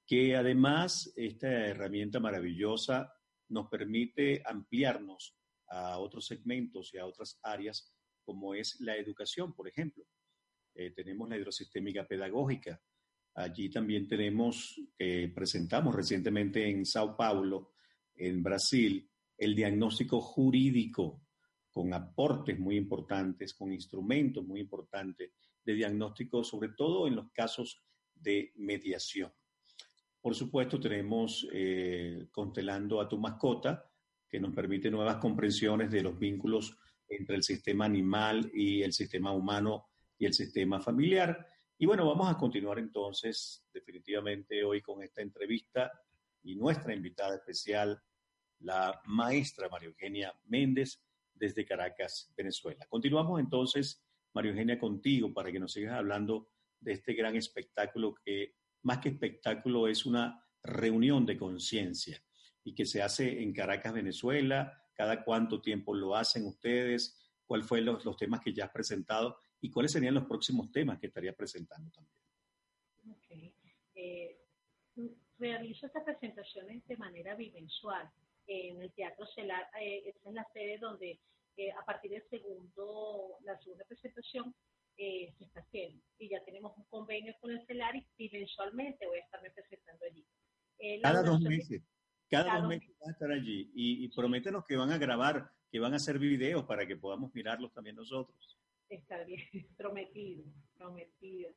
que 0.07 0.35
además 0.35 1.13
esta 1.15 1.49
herramienta 1.49 2.19
maravillosa 2.19 3.13
nos 3.51 3.69
permite 3.69 4.43
ampliarnos 4.45 5.37
a 5.69 5.99
otros 5.99 6.27
segmentos 6.27 6.93
y 6.95 6.99
a 6.99 7.07
otras 7.07 7.39
áreas, 7.43 7.95
como 8.25 8.55
es 8.55 8.81
la 8.81 8.97
educación, 8.97 9.55
por 9.55 9.69
ejemplo. 9.69 10.05
Eh, 10.75 10.93
tenemos 10.93 11.29
la 11.29 11.37
hidrosistémica 11.37 12.07
pedagógica. 12.07 12.81
Allí 13.35 13.69
también 13.71 14.09
tenemos, 14.09 14.81
eh, 14.99 15.31
presentamos 15.35 15.95
recientemente 15.95 16.69
en 16.69 16.87
Sao 16.87 17.17
Paulo, 17.17 17.75
en 18.15 18.43
Brasil, 18.43 19.09
el 19.37 19.55
diagnóstico 19.55 20.21
jurídico, 20.21 21.23
con 21.71 21.95
aportes 21.95 22.59
muy 22.59 22.77
importantes, 22.77 23.55
con 23.55 23.73
instrumentos 23.73 24.45
muy 24.45 24.61
importantes 24.61 25.33
de 25.65 25.75
diagnóstico, 25.75 26.43
sobre 26.43 26.71
todo 26.71 27.07
en 27.07 27.17
los 27.17 27.31
casos 27.33 27.83
de 28.15 28.53
mediación. 28.57 29.33
Por 30.21 30.35
supuesto, 30.35 30.79
tenemos 30.79 31.47
eh, 31.53 32.27
Constelando 32.31 33.01
a 33.01 33.09
tu 33.09 33.19
mascota, 33.19 33.91
que 34.29 34.39
nos 34.39 34.55
permite 34.55 34.91
nuevas 34.91 35.17
comprensiones 35.17 35.91
de 35.91 36.03
los 36.03 36.19
vínculos 36.19 36.77
entre 37.09 37.37
el 37.37 37.43
sistema 37.43 37.87
animal 37.87 38.51
y 38.55 38.83
el 38.83 38.93
sistema 38.93 39.33
humano 39.33 39.89
y 40.17 40.27
el 40.27 40.35
sistema 40.35 40.81
familiar. 40.81 41.47
Y 41.77 41.87
bueno, 41.87 42.07
vamos 42.07 42.31
a 42.31 42.37
continuar 42.37 42.79
entonces 42.79 43.67
definitivamente 43.73 44.63
hoy 44.63 44.83
con 44.83 45.03
esta 45.03 45.23
entrevista 45.23 45.91
y 46.43 46.55
nuestra 46.55 46.95
invitada 46.95 47.37
especial, 47.37 48.01
la 48.61 49.01
maestra 49.07 49.69
María 49.69 49.89
Eugenia 49.89 50.33
Méndez 50.45 51.03
desde 51.41 51.65
Caracas, 51.65 52.33
Venezuela. 52.37 52.87
Continuamos 52.89 53.41
entonces 53.41 54.05
María 54.33 54.53
Eugenia, 54.53 54.79
contigo 54.79 55.33
para 55.33 55.51
que 55.51 55.59
nos 55.59 55.73
sigas 55.73 55.95
hablando 55.95 56.51
de 56.79 56.93
este 56.93 57.15
gran 57.15 57.35
espectáculo 57.35 58.15
que 58.25 58.55
más 58.83 58.99
que 58.99 59.09
espectáculo 59.09 59.89
es 59.89 60.07
una 60.07 60.47
reunión 60.63 61.27
de 61.27 61.37
conciencia 61.37 62.23
y 62.63 62.75
que 62.75 62.87
se 62.87 63.03
hace 63.03 63.43
en 63.43 63.53
Caracas, 63.53 63.93
Venezuela. 63.93 64.73
¿Cada 64.95 65.25
cuánto 65.25 65.61
tiempo 65.61 65.95
lo 65.95 66.15
hacen 66.15 66.47
ustedes? 66.47 67.17
cuáles 67.51 67.67
fueron 67.67 67.99
los, 68.05 68.17
temas 68.17 68.41
que 68.41 68.53
ya 68.53 68.67
has 68.67 68.71
presentado 68.71 69.41
y 69.61 69.73
cuáles 69.73 69.91
serían 69.91 70.15
los 70.15 70.25
próximos 70.25 70.71
temas 70.71 71.01
que 71.01 71.09
estarías 71.09 71.35
presentando 71.35 71.91
también. 71.91 72.17
Okay. 73.17 73.53
Eh, 73.97 74.39
realizo 75.37 75.87
estas 75.87 76.05
presentaciones 76.05 76.87
de 76.87 76.97
manera 76.97 77.35
bimensual 77.35 78.09
en 78.51 78.83
el 78.83 78.93
Teatro 78.93 79.27
Celar. 79.27 79.69
Eh, 79.81 80.03
esta 80.07 80.29
es 80.29 80.35
la 80.35 80.47
sede 80.53 80.79
donde 80.79 81.21
eh, 81.57 81.71
a 81.73 81.85
partir 81.85 82.11
del 82.11 82.29
segundo, 82.29 83.37
la 83.45 83.59
segunda 83.59 83.85
presentación 83.85 84.55
eh, 84.97 85.33
se 85.39 85.45
está 85.45 85.61
haciendo. 85.61 86.03
Y 86.19 86.29
ya 86.29 86.43
tenemos 86.45 86.77
un 86.77 86.85
convenio 86.85 87.35
con 87.41 87.51
el 87.51 87.65
CELAR 87.67 87.95
y, 88.17 88.31
mensualmente 88.31 89.07
voy 89.07 89.19
a 89.19 89.23
estarme 89.23 89.51
presentando 89.51 90.05
allí. 90.05 90.27
Eh, 90.79 91.01
cada 91.01 91.23
dos 91.23 91.41
meses. 91.41 91.83
Cada, 92.29 92.61
dos 92.61 92.69
meses 92.69 92.89
vas 92.99 93.09
a 93.09 93.13
estar 93.13 93.31
allí. 93.31 93.71
Y, 93.75 94.05
y 94.05 94.09
prométenos 94.09 94.65
que 94.67 94.77
van 94.77 94.91
a 94.91 94.99
grabar, 94.99 95.51
que 95.71 95.81
van 95.81 95.93
a 95.93 95.97
hacer 95.97 96.19
videos 96.19 96.65
para 96.65 96.87
que 96.87 96.97
podamos 96.97 97.35
mirarlos 97.35 97.73
también 97.73 97.97
nosotros. 97.97 98.59
Está 98.89 99.23
bien, 99.25 99.41
prometido, 99.77 100.45
prometido. 100.77 101.53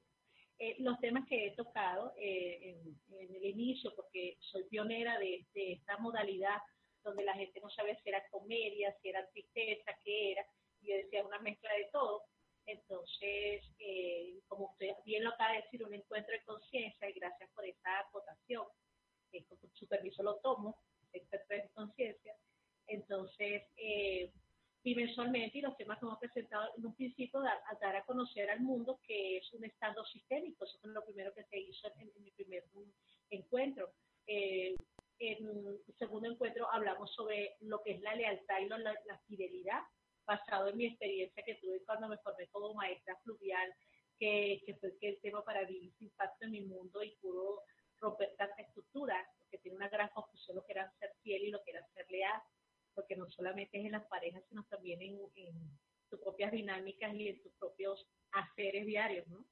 Eh, 0.59 0.75
los 0.79 0.99
temas 0.99 1.25
que 1.27 1.47
he 1.47 1.55
tocado 1.55 2.13
en, 2.17 2.95
el 3.09 3.45
inicio, 3.45 3.93
porque 3.95 4.37
soy 4.39 4.63
pionera 4.65 5.17
de, 5.19 5.45
de, 5.53 5.73
esta 5.73 5.97
modalidad 5.97 6.57
donde 7.03 7.23
la 7.23 7.33
gente 7.33 7.59
no 7.61 7.69
sabía 7.69 7.99
si 8.01 8.09
era 8.09 8.27
comedia, 8.29 8.95
si 9.01 9.09
era 9.09 9.27
tristeza, 9.29 9.91
qué 10.03 10.31
era, 10.31 10.45
y 10.81 10.89
yo 10.89 10.95
decía 10.95 11.25
una 11.25 11.39
mezcla 11.39 11.73
de 11.73 11.89
todo. 11.91 12.23
Entonces, 12.65 13.63
eh, 13.79 14.39
como 14.47 14.71
usted 14.71 14.91
bien 15.05 15.23
lo 15.23 15.31
acaba 15.31 15.51
de 15.53 15.63
decir, 15.63 15.83
un 15.83 15.93
encuentro 15.93 16.33
de 16.33 16.43
conciencia, 16.43 17.09
y 17.09 17.13
gracias 17.13 17.49
por 17.53 17.65
esa 17.65 17.99
acotación, 17.99 18.65
eh, 19.31 19.43
con 19.45 19.57
su 19.73 19.87
permiso 19.87 20.23
lo 20.23 20.37
tomo, 20.37 20.77
encuentro 21.11 21.57
de 21.57 21.69
conciencia. 21.73 22.35
Entonces, 22.87 23.63
eh, 23.77 24.31
mensualmente, 24.83 25.57
y 25.57 25.61
los 25.61 25.77
temas 25.77 25.97
que 25.97 26.05
hemos 26.05 26.19
presentado 26.19 26.69
en 26.77 26.85
un 26.85 26.95
principio, 26.95 27.39
dar, 27.39 27.61
a 27.67 27.75
dar 27.75 27.95
a 27.95 28.05
conocer 28.05 28.49
al 28.49 28.61
mundo 28.61 28.99
que 29.07 29.37
es 29.37 29.53
un 29.53 29.63
estado 29.63 30.05
sistémico, 30.05 30.65
eso 30.65 30.77
fue 30.79 30.91
lo 30.91 31.05
primero 31.05 31.33
que 31.33 31.45
se 31.45 31.57
hizo 31.57 31.87
en, 31.99 32.11
mi 32.21 32.31
primer 32.31 32.65
encuentro. 33.29 33.91
Eh, 34.27 34.75
en 35.19 35.79
segundo 35.97 36.29
encuentro 36.29 36.69
hablamos 36.71 37.13
sobre 37.13 37.55
lo 37.61 37.81
que 37.81 37.91
es 37.91 38.01
la 38.01 38.15
lealtad 38.15 38.59
y 38.59 38.67
la 38.67 39.19
fidelidad 39.27 39.81
basado 40.25 40.69
en 40.69 40.77
mi 40.77 40.85
experiencia 40.85 41.43
que 41.43 41.55
tuve 41.55 41.83
cuando 41.85 42.07
me 42.07 42.17
formé 42.17 42.47
como 42.47 42.73
maestra 42.73 43.17
fluvial, 43.23 43.73
que, 44.19 44.61
que 44.65 44.75
fue 44.75 44.97
que 44.99 45.09
el 45.09 45.21
tema 45.21 45.43
para 45.43 45.65
vivir 45.65 45.93
sin 45.97 46.07
impacto 46.07 46.45
en 46.45 46.51
mi 46.51 46.61
mundo 46.61 47.03
y 47.03 47.15
pudo 47.21 47.63
romper 47.99 48.35
tantas 48.37 48.59
estructuras, 48.59 49.25
porque 49.37 49.57
tiene 49.59 49.77
una 49.77 49.89
gran 49.89 50.09
confusión 50.09 50.57
lo 50.57 50.65
que 50.65 50.73
era 50.73 50.91
ser 50.99 51.11
fiel 51.21 51.43
y 51.43 51.51
lo 51.51 51.63
que 51.63 51.71
era 51.71 51.87
ser 51.93 52.09
leal, 52.09 52.41
porque 52.93 53.15
no 53.15 53.29
solamente 53.31 53.79
es 53.79 53.85
en 53.85 53.93
las 53.93 54.07
parejas, 54.07 54.43
sino 54.49 54.63
también 54.65 55.01
en, 55.01 55.19
en 55.35 55.79
tus 56.09 56.19
propias 56.19 56.51
dinámicas 56.51 57.13
y 57.15 57.29
en 57.29 57.41
tus 57.41 57.53
propios 57.53 58.05
haceres 58.31 58.85
diarios, 58.85 59.27
¿no? 59.27 59.45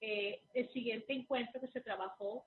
Eh, 0.00 0.42
el 0.52 0.70
siguiente 0.72 1.14
encuentro 1.14 1.60
que 1.60 1.68
se 1.68 1.80
trabajó 1.80 2.46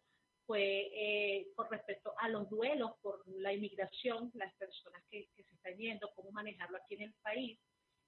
fue 0.50 0.90
eh, 0.96 1.52
con 1.56 1.70
respecto 1.70 2.12
a 2.18 2.28
los 2.28 2.50
duelos 2.50 2.94
por 3.04 3.22
la 3.28 3.54
inmigración, 3.54 4.32
las 4.34 4.52
personas 4.56 5.04
que, 5.12 5.30
se 5.36 5.42
están 5.44 5.78
yendo, 5.78 6.10
cómo 6.16 6.32
manejarlo 6.32 6.78
aquí 6.78 6.96
en 6.96 7.04
el 7.04 7.14
país, 7.22 7.60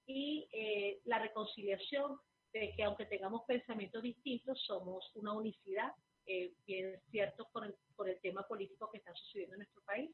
y 0.07 0.47
eh, 0.51 1.01
la 1.05 1.19
reconciliación 1.19 2.17
de 2.51 2.73
que 2.75 2.83
aunque 2.83 3.05
tengamos 3.05 3.43
pensamientos 3.47 4.01
distintos, 4.01 4.59
somos 4.65 5.15
una 5.17 5.33
unicidad, 5.33 5.93
eh, 6.25 6.55
bien 6.65 6.99
cierto, 7.11 7.47
por 7.53 7.63
el, 7.63 7.75
por 7.95 8.09
el 8.09 8.19
tema 8.21 8.41
político 8.47 8.89
que 8.89 8.97
está 8.97 9.13
sucediendo 9.13 9.53
en 9.53 9.59
nuestro 9.59 9.83
país, 9.83 10.09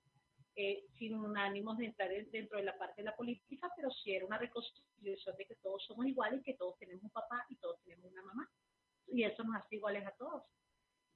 eh, 0.58 0.84
sin 1.00 1.16
ánimos 1.38 1.78
de 1.78 1.86
entrar 1.86 2.10
dentro 2.30 2.58
de 2.58 2.66
la 2.66 2.78
parte 2.78 3.04
de 3.04 3.06
la 3.06 3.16
política, 3.16 3.72
pero 3.74 3.90
sí 3.90 4.12
era 4.12 4.26
una 4.26 4.38
reconciliación 4.38 5.38
de 5.38 5.46
que 5.46 5.56
todos 5.64 5.82
somos 5.86 6.06
iguales, 6.06 6.44
que 6.44 6.56
todos 6.56 6.78
tenemos 6.78 7.06
un 7.06 7.10
papá 7.12 7.46
y 7.48 7.56
todos 7.56 7.80
tenemos 7.86 8.12
una 8.12 8.24
mamá, 8.24 8.52
y 9.08 9.24
eso 9.24 9.46
nos 9.46 9.56
hace 9.56 9.78
iguales 9.78 10.06
a 10.06 10.12
todos. 10.18 10.44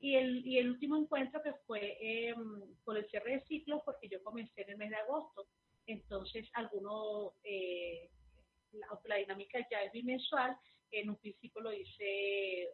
Y 0.02 0.16
el, 0.16 0.46
y 0.46 0.58
el 0.58 0.72
último 0.72 0.98
encuentro 0.98 1.44
que 1.44 1.54
fue 1.68 1.98
eh, 2.02 2.34
por 2.84 2.98
el 2.98 3.08
cierre 3.10 3.34
de 3.34 3.46
ciclo, 3.46 3.84
porque 3.86 4.10
yo 4.10 4.22
comencé 4.24 4.64
en 4.64 4.72
el 4.72 4.78
mes 4.78 4.90
de 4.90 4.96
agosto, 4.96 5.48
entonces 5.86 6.50
algunos, 6.54 7.34
eh, 7.44 8.10
la, 9.06 9.16
dinámica 9.18 9.60
ya 9.70 9.84
es 9.84 9.92
bimensual, 9.92 10.58
en 10.90 11.12
un 11.12 11.18
principio 11.18 11.62
lo 11.62 11.72
hice 11.72 12.68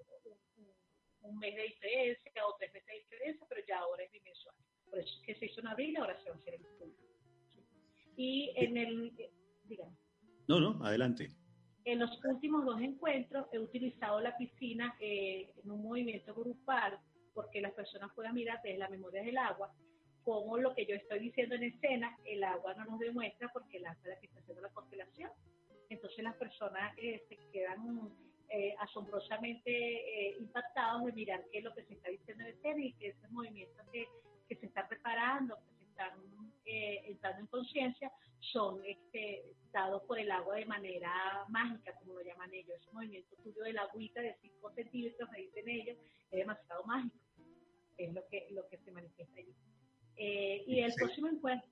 un, 1.22 1.38
mes 1.38 1.54
de 1.54 1.64
diferencia 1.64 2.48
o 2.48 2.56
tres 2.58 2.72
meses 2.72 2.88
de 2.88 3.00
diferencia, 3.00 3.46
pero 3.50 3.62
ya 3.68 3.80
ahora 3.80 4.04
es 4.06 4.12
bimensual. 4.14 4.56
Por 4.90 5.00
eso 5.00 5.20
es 5.20 5.26
que 5.26 5.36
se 5.36 5.46
hizo 5.48 5.60
en 5.60 5.68
abril, 5.68 5.98
ahora 5.98 6.18
se 6.24 6.30
va 6.30 6.36
a 6.38 6.40
hacer 6.40 6.54
en 6.54 6.64
julio. 6.80 6.96
Y 8.16 8.54
en 8.56 8.78
el, 8.78 9.14
digamos. 9.66 10.00
No, 10.48 10.62
no, 10.62 10.86
adelante. 10.86 11.28
En 11.84 12.00
los 12.00 12.10
últimos 12.24 12.66
dos 12.66 12.82
encuentros 12.82 13.48
he 13.52 13.60
utilizado 13.60 14.22
la 14.22 14.36
piscina 14.38 14.96
eh, 15.02 15.52
en 15.62 15.72
un 15.72 15.84
movimiento 15.84 16.34
grupal 16.34 16.98
porque 17.38 17.62
las 17.62 17.74
personas 17.74 18.12
puedan 18.16 18.34
mirar 18.34 18.60
desde 18.64 18.80
la 18.80 18.90
memoria 18.90 19.22
del 19.22 19.38
agua 19.38 19.72
como 20.24 20.58
lo 20.58 20.74
que 20.74 20.88
yo 20.88 20.96
estoy 20.96 21.20
diciendo 21.20 21.54
en 21.54 21.66
escena, 21.66 22.18
el 22.26 22.44
agua 22.44 22.74
no 22.74 22.86
nos 22.86 23.00
demuestra 23.00 23.48
porque 23.54 23.78
el 23.78 23.86
agua 23.86 24.02
es 24.02 24.10
la 24.10 24.20
que 24.20 24.26
está 24.26 24.40
haciendo 24.40 24.62
la 24.64 24.74
constelación. 24.74 25.30
Entonces 25.88 26.24
las 26.24 26.36
personas 26.36 26.94
eh, 26.98 27.24
se 27.30 27.38
quedan 27.52 28.12
eh, 28.50 28.76
asombrosamente 28.80 29.70
eh, 29.70 30.36
impactados 30.40 31.06
de 31.06 31.14
mirar 31.14 31.46
qué 31.52 31.60
es 31.60 31.64
lo 31.64 31.76
que 31.76 31.84
se 31.84 31.94
está 31.94 32.10
diciendo 32.10 32.44
en 32.44 32.50
escena 32.50 32.84
y 32.84 32.94
que 32.94 33.10
esos 33.10 33.30
movimientos 33.30 33.86
que, 33.90 34.08
que 34.50 34.56
se 34.56 34.66
están 34.66 34.88
preparando, 34.90 35.56
que 35.56 35.76
se 35.76 35.86
están 35.92 36.12
entrando 36.66 37.40
en 37.40 37.48
conciencia, 37.48 38.12
son 38.40 38.82
este, 38.84 39.46
dados 39.72 40.02
por 40.04 40.20
el 40.20 40.32
agua 40.32 40.56
de 40.56 40.66
manera 40.66 41.46
mágica, 41.50 41.94
como 42.00 42.16
lo 42.16 42.22
llaman 42.24 42.52
ellos. 42.52 42.76
Ese 42.82 42.92
movimiento 42.92 43.36
tuyo 43.44 43.64
de 43.64 43.74
la 43.74 43.84
agüita 43.84 44.22
de 44.22 44.36
5 44.42 44.72
centímetros, 44.74 45.30
me 45.30 45.38
dicen 45.38 45.70
ellos, 45.70 45.98
es 46.32 46.38
demasiado 46.38 46.84
mágico 46.84 47.27
es 47.98 48.14
lo 48.14 48.26
que, 48.28 48.48
lo 48.52 48.68
que 48.70 48.78
se 48.78 48.92
manifiesta 48.92 49.40
allí. 49.40 49.54
Eh, 50.16 50.64
y 50.68 50.80
el 50.80 50.94
próximo 50.94 51.28
encuentro, 51.28 51.70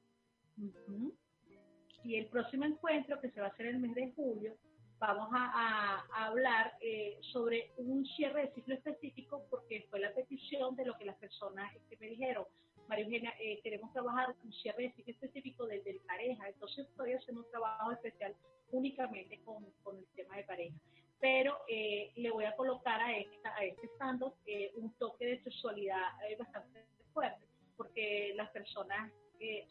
y 2.03 2.15
el 2.15 2.27
próximo 2.27 2.65
encuentro 2.65 3.19
que 3.19 3.31
se 3.31 3.41
va 3.41 3.47
a 3.47 3.49
hacer 3.49 3.67
el 3.67 3.79
mes 3.79 3.95
de 3.95 4.11
julio, 4.11 4.55
vamos 4.99 5.29
a, 5.31 6.05
hablar 6.25 6.73
eh, 6.81 7.19
sobre 7.33 7.71
un 7.77 8.05
cierre 8.05 8.43
de 8.43 8.53
ciclo 8.53 8.75
específico 8.75 9.45
porque 9.49 9.87
fue 9.89 9.99
la 9.99 10.13
petición 10.13 10.75
de 10.75 10.85
lo 10.85 10.97
que 10.97 11.05
las 11.05 11.17
personas 11.17 11.71
que 11.71 11.79
este, 11.79 11.97
me 11.97 12.07
dijeron, 12.07 12.45
María 12.87 13.05
Eugenia, 13.05 13.33
eh, 13.39 13.59
queremos 13.63 13.91
trabajar 13.93 14.35
un 14.43 14.53
cierre 14.53 14.83
de 14.83 14.93
ciclo 14.93 15.13
específico 15.13 15.65
desde 15.65 15.91
el 15.91 15.99
pareja, 16.01 16.47
entonces 16.47 16.87
estoy 16.87 17.13
haciendo 17.13 17.41
un 17.41 17.49
trabajo 17.49 17.91
especial 17.91 18.35
únicamente 18.71 19.39
con, 19.43 19.65
con 19.83 19.97
el 19.97 20.05
tema 20.15 20.37
de 20.37 20.43
pareja 20.43 20.75
pero 21.19 21.57
eh, 21.67 22.11
le 22.15 22.31
voy 22.31 22.45
a 22.45 22.55
colocar 22.55 23.01
a, 23.01 23.17
esta, 23.17 23.55
a 23.55 23.63
este 23.63 23.87
stand 23.95 24.23
eh, 24.45 24.71
un 24.75 24.93
toque 24.97 25.25
de 25.25 25.43
sexualidad 25.43 26.01
eh, 26.29 26.35
bastante 26.37 26.85
fuerte, 27.13 27.45
porque 27.77 28.33
las 28.35 28.49
personas, 28.51 29.11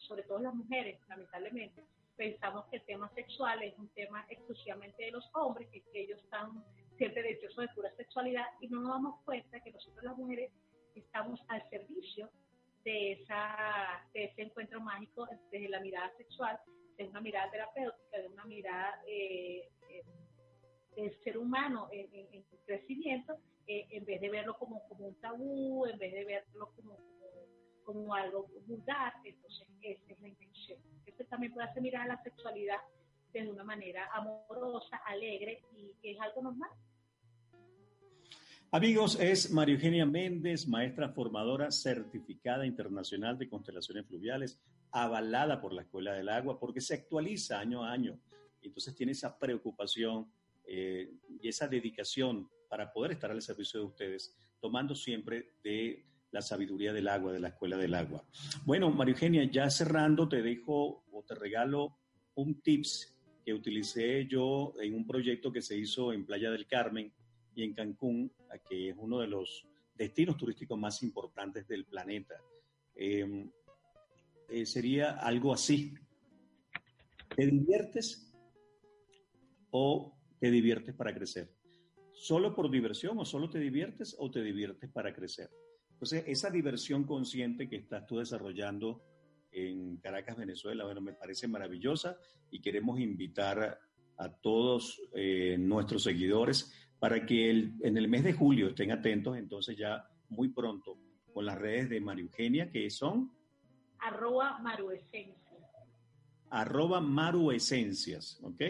sobre 0.07 0.23
todo 0.23 0.39
las 0.39 0.53
mujeres, 0.53 0.99
lamentablemente, 1.09 1.83
pensamos 2.15 2.65
que 2.65 2.77
el 2.77 2.83
tema 2.83 3.11
sexual 3.13 3.61
es 3.61 3.77
un 3.77 3.89
tema 3.89 4.25
exclusivamente 4.29 5.03
de 5.03 5.11
los 5.11 5.29
hombres, 5.33 5.67
que, 5.69 5.83
ellos 5.93 6.19
están 6.23 6.63
siempre 6.97 7.23
deseosos 7.23 7.67
de 7.67 7.73
pura 7.73 7.91
sexualidad 7.95 8.45
y 8.61 8.67
no 8.67 8.79
nos 8.79 8.91
damos 8.91 9.21
cuenta 9.23 9.59
que 9.59 9.71
nosotros 9.71 10.03
las 10.03 10.17
mujeres 10.17 10.51
estamos 10.95 11.41
al 11.49 11.67
servicio 11.69 12.29
de, 12.83 13.13
esa, 13.13 14.07
de 14.13 14.25
ese 14.25 14.43
encuentro 14.43 14.79
mágico 14.79 15.27
desde 15.51 15.67
la 15.67 15.81
mirada 15.81 16.11
sexual, 16.15 16.57
de 16.97 17.05
una 17.05 17.19
mirada 17.19 17.51
terapéutica, 17.51 18.17
de 18.17 18.27
una 18.27 18.45
mirada 18.45 19.01
el 20.95 21.13
ser 21.23 21.37
humano 21.37 21.89
en, 21.91 22.43
crecimiento, 22.65 23.37
eh, 23.67 23.87
en 23.91 24.05
vez 24.05 24.19
de 24.21 24.29
verlo 24.29 24.57
como, 24.57 24.87
como 24.87 25.07
un 25.07 25.15
tabú, 25.15 25.85
en 25.85 25.97
vez 25.99 26.13
de 26.13 26.25
verlo 26.25 26.71
como, 26.75 26.97
como, 27.83 28.15
algo 28.15 28.47
vulgar, 28.65 29.13
entonces 29.23 29.67
esa 29.81 30.13
es 30.13 30.21
la 30.21 30.27
intención. 30.29 30.79
Esto 31.05 31.25
también 31.25 31.53
puede 31.53 31.67
hacer 31.67 31.83
mirar 31.83 32.07
la 32.07 32.21
sexualidad 32.23 32.79
de 33.33 33.47
una 33.47 33.63
manera 33.63 34.09
amorosa, 34.13 34.97
alegre 35.05 35.61
y 35.75 35.93
que 36.01 36.11
es 36.13 36.21
algo 36.21 36.41
normal. 36.41 36.69
Amigos, 38.71 39.17
es 39.19 39.51
María 39.51 39.75
Eugenia 39.75 40.05
Méndez, 40.05 40.67
maestra 40.67 41.09
formadora 41.09 41.71
certificada 41.71 42.65
internacional 42.65 43.37
de 43.37 43.47
constelaciones 43.47 44.05
fluviales, 44.07 44.59
avalada 44.91 45.61
por 45.61 45.71
la 45.71 45.83
Escuela 45.83 46.13
del 46.13 46.29
Agua, 46.29 46.59
porque 46.59 46.81
se 46.81 46.95
actualiza 46.95 47.59
año 47.59 47.83
a 47.83 47.91
año. 47.91 48.19
Entonces 48.61 48.95
tiene 48.95 49.11
esa 49.11 49.37
preocupación 49.37 50.29
eh, 50.67 51.11
y 51.41 51.47
esa 51.47 51.67
dedicación 51.67 52.49
para 52.69 52.91
poder 52.91 53.11
estar 53.11 53.31
al 53.31 53.41
servicio 53.41 53.79
de 53.79 53.85
ustedes, 53.85 54.35
tomando 54.59 54.95
siempre 54.95 55.53
de 55.63 56.05
la 56.31 56.41
sabiduría 56.41 56.91
del 56.91 57.07
agua, 57.07 57.31
de 57.31 57.39
la 57.39 57.49
escuela 57.49 57.77
del 57.77 57.93
agua. 57.93 58.25
Bueno, 58.65 58.89
María 58.91 59.13
Eugenia, 59.13 59.43
ya 59.45 59.69
cerrando, 59.69 60.27
te 60.27 60.41
dejo 60.41 61.05
o 61.11 61.23
te 61.23 61.35
regalo 61.35 61.97
un 62.35 62.61
tips 62.61 63.15
que 63.45 63.53
utilicé 63.53 64.27
yo 64.27 64.73
en 64.81 64.95
un 64.95 65.05
proyecto 65.05 65.51
que 65.51 65.61
se 65.61 65.77
hizo 65.77 66.11
en 66.11 66.25
Playa 66.25 66.51
del 66.51 66.67
Carmen 66.67 67.13
y 67.53 67.63
en 67.63 67.73
Cancún, 67.73 68.31
que 68.67 68.89
es 68.89 68.95
uno 68.97 69.19
de 69.19 69.27
los 69.27 69.65
destinos 69.93 70.35
turísticos 70.35 70.77
más 70.77 71.01
importantes 71.03 71.67
del 71.67 71.85
planeta. 71.85 72.35
Em, 72.95 73.49
eh, 74.49 74.65
sería 74.65 75.11
algo 75.11 75.53
así. 75.53 75.93
¿Te 77.35 77.45
diviertes 77.45 78.33
o 79.71 80.14
te 80.39 80.51
diviertes 80.51 80.95
para 80.95 81.13
crecer? 81.13 81.51
¿Solo 82.11 82.55
por 82.55 82.71
diversión 82.71 83.17
o 83.19 83.25
solo 83.25 83.49
te 83.49 83.59
diviertes 83.59 84.15
o 84.19 84.31
te 84.31 84.41
diviertes 84.41 84.89
para 84.89 85.13
crecer? 85.13 85.49
Entonces, 85.91 86.23
esa 86.27 86.49
diversión 86.49 87.03
consciente 87.05 87.69
que 87.69 87.77
estás 87.77 88.05
tú 88.05 88.17
desarrollando 88.17 89.01
en 89.51 89.97
Caracas, 89.97 90.37
Venezuela, 90.37 90.83
bueno, 90.83 91.01
me 91.01 91.13
parece 91.13 91.47
maravillosa 91.47 92.17
y 92.51 92.61
queremos 92.61 92.99
invitar 92.99 93.79
a 94.17 94.29
todos 94.29 95.01
eh, 95.13 95.57
nuestros 95.57 96.03
seguidores 96.03 96.73
para 96.99 97.25
que 97.25 97.49
en 97.49 97.97
el 97.97 98.07
mes 98.07 98.23
de 98.23 98.33
julio 98.33 98.69
estén 98.69 98.91
atentos, 98.91 99.37
entonces 99.37 99.77
ya 99.77 100.07
muy 100.29 100.49
pronto, 100.49 100.97
con 101.33 101.45
las 101.45 101.57
redes 101.57 101.89
de 101.89 102.01
María 102.01 102.23
Eugenia, 102.23 102.71
que 102.71 102.89
son... 102.89 103.31
Arroba 103.99 104.59
Maruesencias. 104.59 105.35
Arroba 106.49 107.01
Maruesencias, 107.01 108.39
¿ok? 108.43 108.61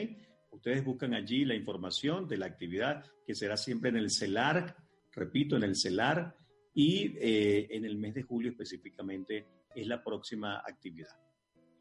Ustedes 0.56 0.86
buscan 0.86 1.14
allí 1.14 1.44
la 1.44 1.54
información 1.54 2.28
de 2.30 2.38
la 2.38 2.46
actividad 2.46 3.04
que 3.28 3.36
será 3.36 3.58
siempre 3.58 3.90
en 3.90 3.98
el 3.98 4.10
CELAR, 4.10 4.78
repito, 5.12 5.58
en 5.58 5.64
el 5.64 5.76
CELAR, 5.76 6.34
y 6.74 7.18
eh, 7.20 7.68
en 7.72 7.84
el 7.84 7.98
mes 7.98 8.14
de 8.14 8.24
julio 8.24 8.52
específicamente 8.52 9.46
es 9.76 9.86
la 9.86 10.02
próxima 10.02 10.60
actividad. 10.60 11.20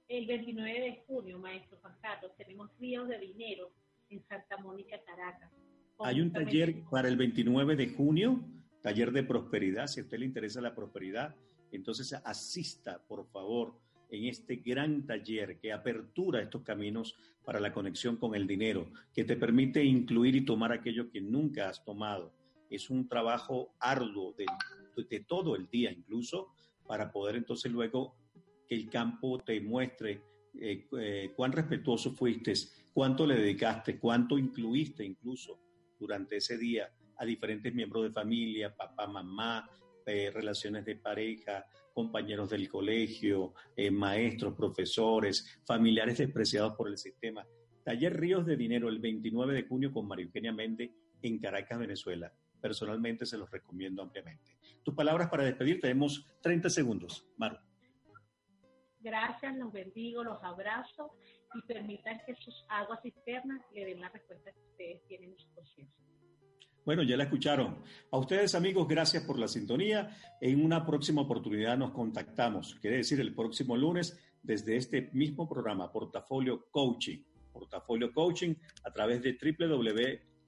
El 0.09 0.27
29 0.27 0.81
de 0.81 1.05
junio, 1.07 1.39
maestro 1.39 1.79
Juan 1.81 1.97
Carlos, 2.03 2.33
tenemos 2.37 2.71
Ríos 2.79 3.09
de 3.09 3.19
Dinero 3.19 3.71
en 4.11 4.23
Santa 4.27 4.57
Mónica, 4.57 5.01
Caracas. 5.05 5.53
Hay 6.01 6.21
un 6.21 6.33
taller 6.33 6.83
para 6.91 7.09
el 7.09 7.17
29 7.17 7.77
de 7.77 7.89
junio, 7.91 8.45
taller 8.83 9.13
de 9.13 9.23
prosperidad. 9.23 9.87
Si 9.87 10.01
a 10.01 10.03
usted 10.03 10.19
le 10.19 10.27
interesa 10.27 10.61
la 10.61 10.75
prosperidad, 10.75 11.35
entonces 11.71 12.13
asista, 12.25 13.01
por 13.07 13.25
favor, 13.29 13.81
en 14.11 14.27
este 14.27 14.57
gran 14.57 15.07
taller 15.07 15.59
que 15.59 15.73
apertura 15.73 16.41
estos 16.41 16.63
caminos 16.63 17.17
para 17.45 17.61
la 17.61 17.73
conexión 17.73 18.17
con 18.17 18.35
el 18.35 18.47
dinero, 18.47 18.91
que 19.13 19.25
te 19.25 19.37
permite 19.37 19.85
incluir 19.85 20.35
y 20.37 20.45
tomar 20.45 20.73
aquello 20.73 21.11
que 21.11 21.21
nunca 21.21 21.69
has 21.69 21.85
tomado. 21.85 22.33
Es 22.71 22.91
un 22.91 23.09
trabajo 23.09 23.75
arduo 23.79 24.33
de, 24.33 24.47
de 25.09 25.21
todo 25.21 25.55
el 25.57 25.69
día, 25.69 25.93
incluso 25.93 26.55
para 26.87 27.11
poder 27.13 27.37
entonces 27.37 27.71
luego 27.71 28.17
que 28.69 28.75
el 28.75 28.89
campo 28.89 29.39
te 29.39 29.61
muestre 29.61 30.23
eh, 30.61 30.87
eh, 30.99 31.33
cuán 31.35 31.53
respetuoso 31.53 32.13
fuiste, 32.13 32.53
cuánto 32.93 33.27
le 33.27 33.37
dedicaste, 33.37 33.99
cuánto 33.99 34.39
incluiste 34.39 35.05
incluso 35.05 35.59
durante 35.99 36.37
ese 36.37 36.57
día 36.57 36.91
a 37.17 37.25
diferentes 37.25 37.75
miembros 37.75 38.05
de 38.05 38.11
familia, 38.11 38.75
papá, 38.75 39.07
mamá, 39.07 39.69
eh, 40.07 40.31
relaciones 40.31 40.85
de 40.85 40.97
pareja, 40.97 41.67
compañeros 41.93 42.51
del 42.51 42.69
colegio, 42.69 43.55
maestros, 43.93 44.55
profesores, 44.55 45.61
familiares 45.65 46.19
despreciados 46.19 46.75
por 46.77 46.89
el 46.89 46.99
sistema. 46.99 47.47
Taller 47.85 48.19
Ríos 48.19 48.47
de 48.47 48.57
Dinero 48.57 48.89
el 48.89 48.99
29 48.99 49.55
de 49.55 49.63
junio 49.63 49.93
con 49.93 50.09
María 50.09 50.25
Eugenia 50.25 50.53
Méndez 50.53 50.91
en 51.23 51.39
Caracas, 51.39 51.79
Venezuela. 51.79 52.33
Personalmente 52.61 53.27
se 53.27 53.37
los 53.37 53.51
recomiendo 53.51 54.03
ampliamente. 54.03 54.57
Tus 54.83 54.95
palabras 54.95 55.29
para 55.29 55.45
despedir, 55.45 55.81
tenemos 55.81 56.27
30 56.41 56.71
segundos. 56.71 57.27
Maru. 57.37 57.59
Gracias, 59.01 59.55
los 59.57 59.71
bendigo, 59.71 60.25
los 60.25 60.43
abrazo 60.43 61.15
y 61.55 61.61
permitan 61.63 62.23
que 62.27 62.35
sus 62.37 62.65
aguas 62.71 63.01
cisternas 63.03 63.61
le 63.75 63.85
den 63.85 64.01
la 64.01 64.09
respuesta 64.09 64.51
que 64.51 64.61
ustedes 64.61 65.07
tienen 65.07 65.33
en 65.33 65.39
su 65.39 65.55
conciencia. 65.55 66.14
Bueno, 66.85 67.03
ya 67.03 67.17
la 67.17 67.25
escucharon. 67.25 67.79
A 68.11 68.19
ustedes, 68.19 68.55
amigos, 68.55 68.87
gracias 68.87 69.23
por 69.25 69.39
la 69.39 69.49
sintonía. 69.49 70.15
En 70.41 70.65
una 70.65 70.85
próxima 70.85 71.23
oportunidad 71.23 71.79
nos 71.79 71.93
contactamos. 71.93 72.75
Quiere 72.81 72.99
decir, 72.99 73.19
el 73.21 73.35
próximo 73.35 73.77
lunes, 73.77 74.19
desde 74.43 74.77
este 74.77 75.11
mismo 75.13 75.49
programa, 75.49 75.91
Portafolio 75.91 76.67
Coaching. 76.71 77.23
Portafolio 77.53 78.13
Coaching 78.13 78.55
a 78.85 78.93
través 78.93 79.23
de 79.23 79.39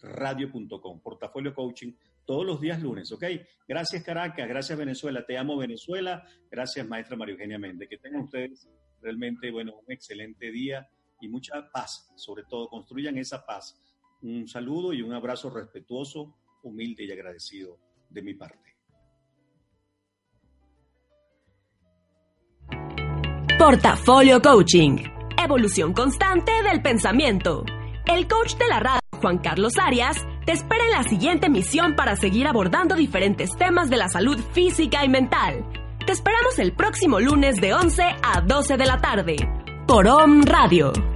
www.radio.com. 0.03 1.01
Portafolio 1.01 1.55
Coaching 1.55 1.93
todos 2.27 2.45
los 2.45 2.61
días 2.61 2.83
lunes, 2.83 3.11
¿ok? 3.13 3.25
Gracias 3.67 4.03
Caracas, 4.03 4.49
gracias 4.49 4.77
Venezuela, 4.77 5.25
te 5.25 5.39
amo 5.39 5.57
Venezuela, 5.57 6.27
gracias 6.51 6.87
maestra 6.87 7.17
María 7.17 7.35
Eugenia 7.35 7.59
Méndez, 7.59 7.89
que 7.89 7.99
tengan 7.99 8.23
ustedes 8.23 8.69
realmente, 9.01 9.51
bueno, 9.53 9.77
un 9.77 9.93
excelente 9.93 10.51
día 10.51 10.91
y 11.21 11.29
mucha 11.29 11.71
paz, 11.71 12.13
sobre 12.17 12.43
todo, 12.43 12.69
construyan 12.69 13.17
esa 13.17 13.47
paz. 13.47 13.81
Un 14.27 14.49
saludo 14.49 14.93
y 14.93 15.03
un 15.03 15.13
abrazo 15.13 15.51
respetuoso, 15.51 16.35
humilde 16.65 17.05
y 17.05 17.13
agradecido 17.13 17.79
de 18.11 18.23
mi 18.23 18.35
parte. 18.35 18.77
Portafolio 23.57 24.43
Coaching, 24.43 24.97
evolución 25.43 25.93
constante 25.93 26.51
del 26.69 26.83
pensamiento. 26.83 27.65
El 28.05 28.27
coach 28.27 28.57
de 28.57 28.67
la 28.67 28.81
radio, 28.81 29.01
Juan 29.21 29.39
Carlos 29.39 29.75
Arias, 29.79 30.17
te 30.45 30.53
espera 30.53 30.85
en 30.85 30.91
la 30.91 31.05
siguiente 31.05 31.49
misión 31.49 31.95
para 31.95 32.17
seguir 32.17 32.49
abordando 32.49 32.97
diferentes 32.97 33.57
temas 33.57 33.91
de 33.91 33.97
la 33.97 34.09
salud 34.09 34.39
física 34.53 35.05
y 35.05 35.09
mental. 35.09 35.65
Te 36.05 36.11
esperamos 36.11 36.59
el 36.59 36.73
próximo 36.73 37.21
lunes 37.21 37.61
de 37.61 37.75
11 37.75 38.03
a 38.25 38.41
12 38.41 38.77
de 38.77 38.87
la 38.87 38.99
tarde 38.99 39.37
por 39.87 40.09
OM 40.09 40.43
Radio. 40.43 41.16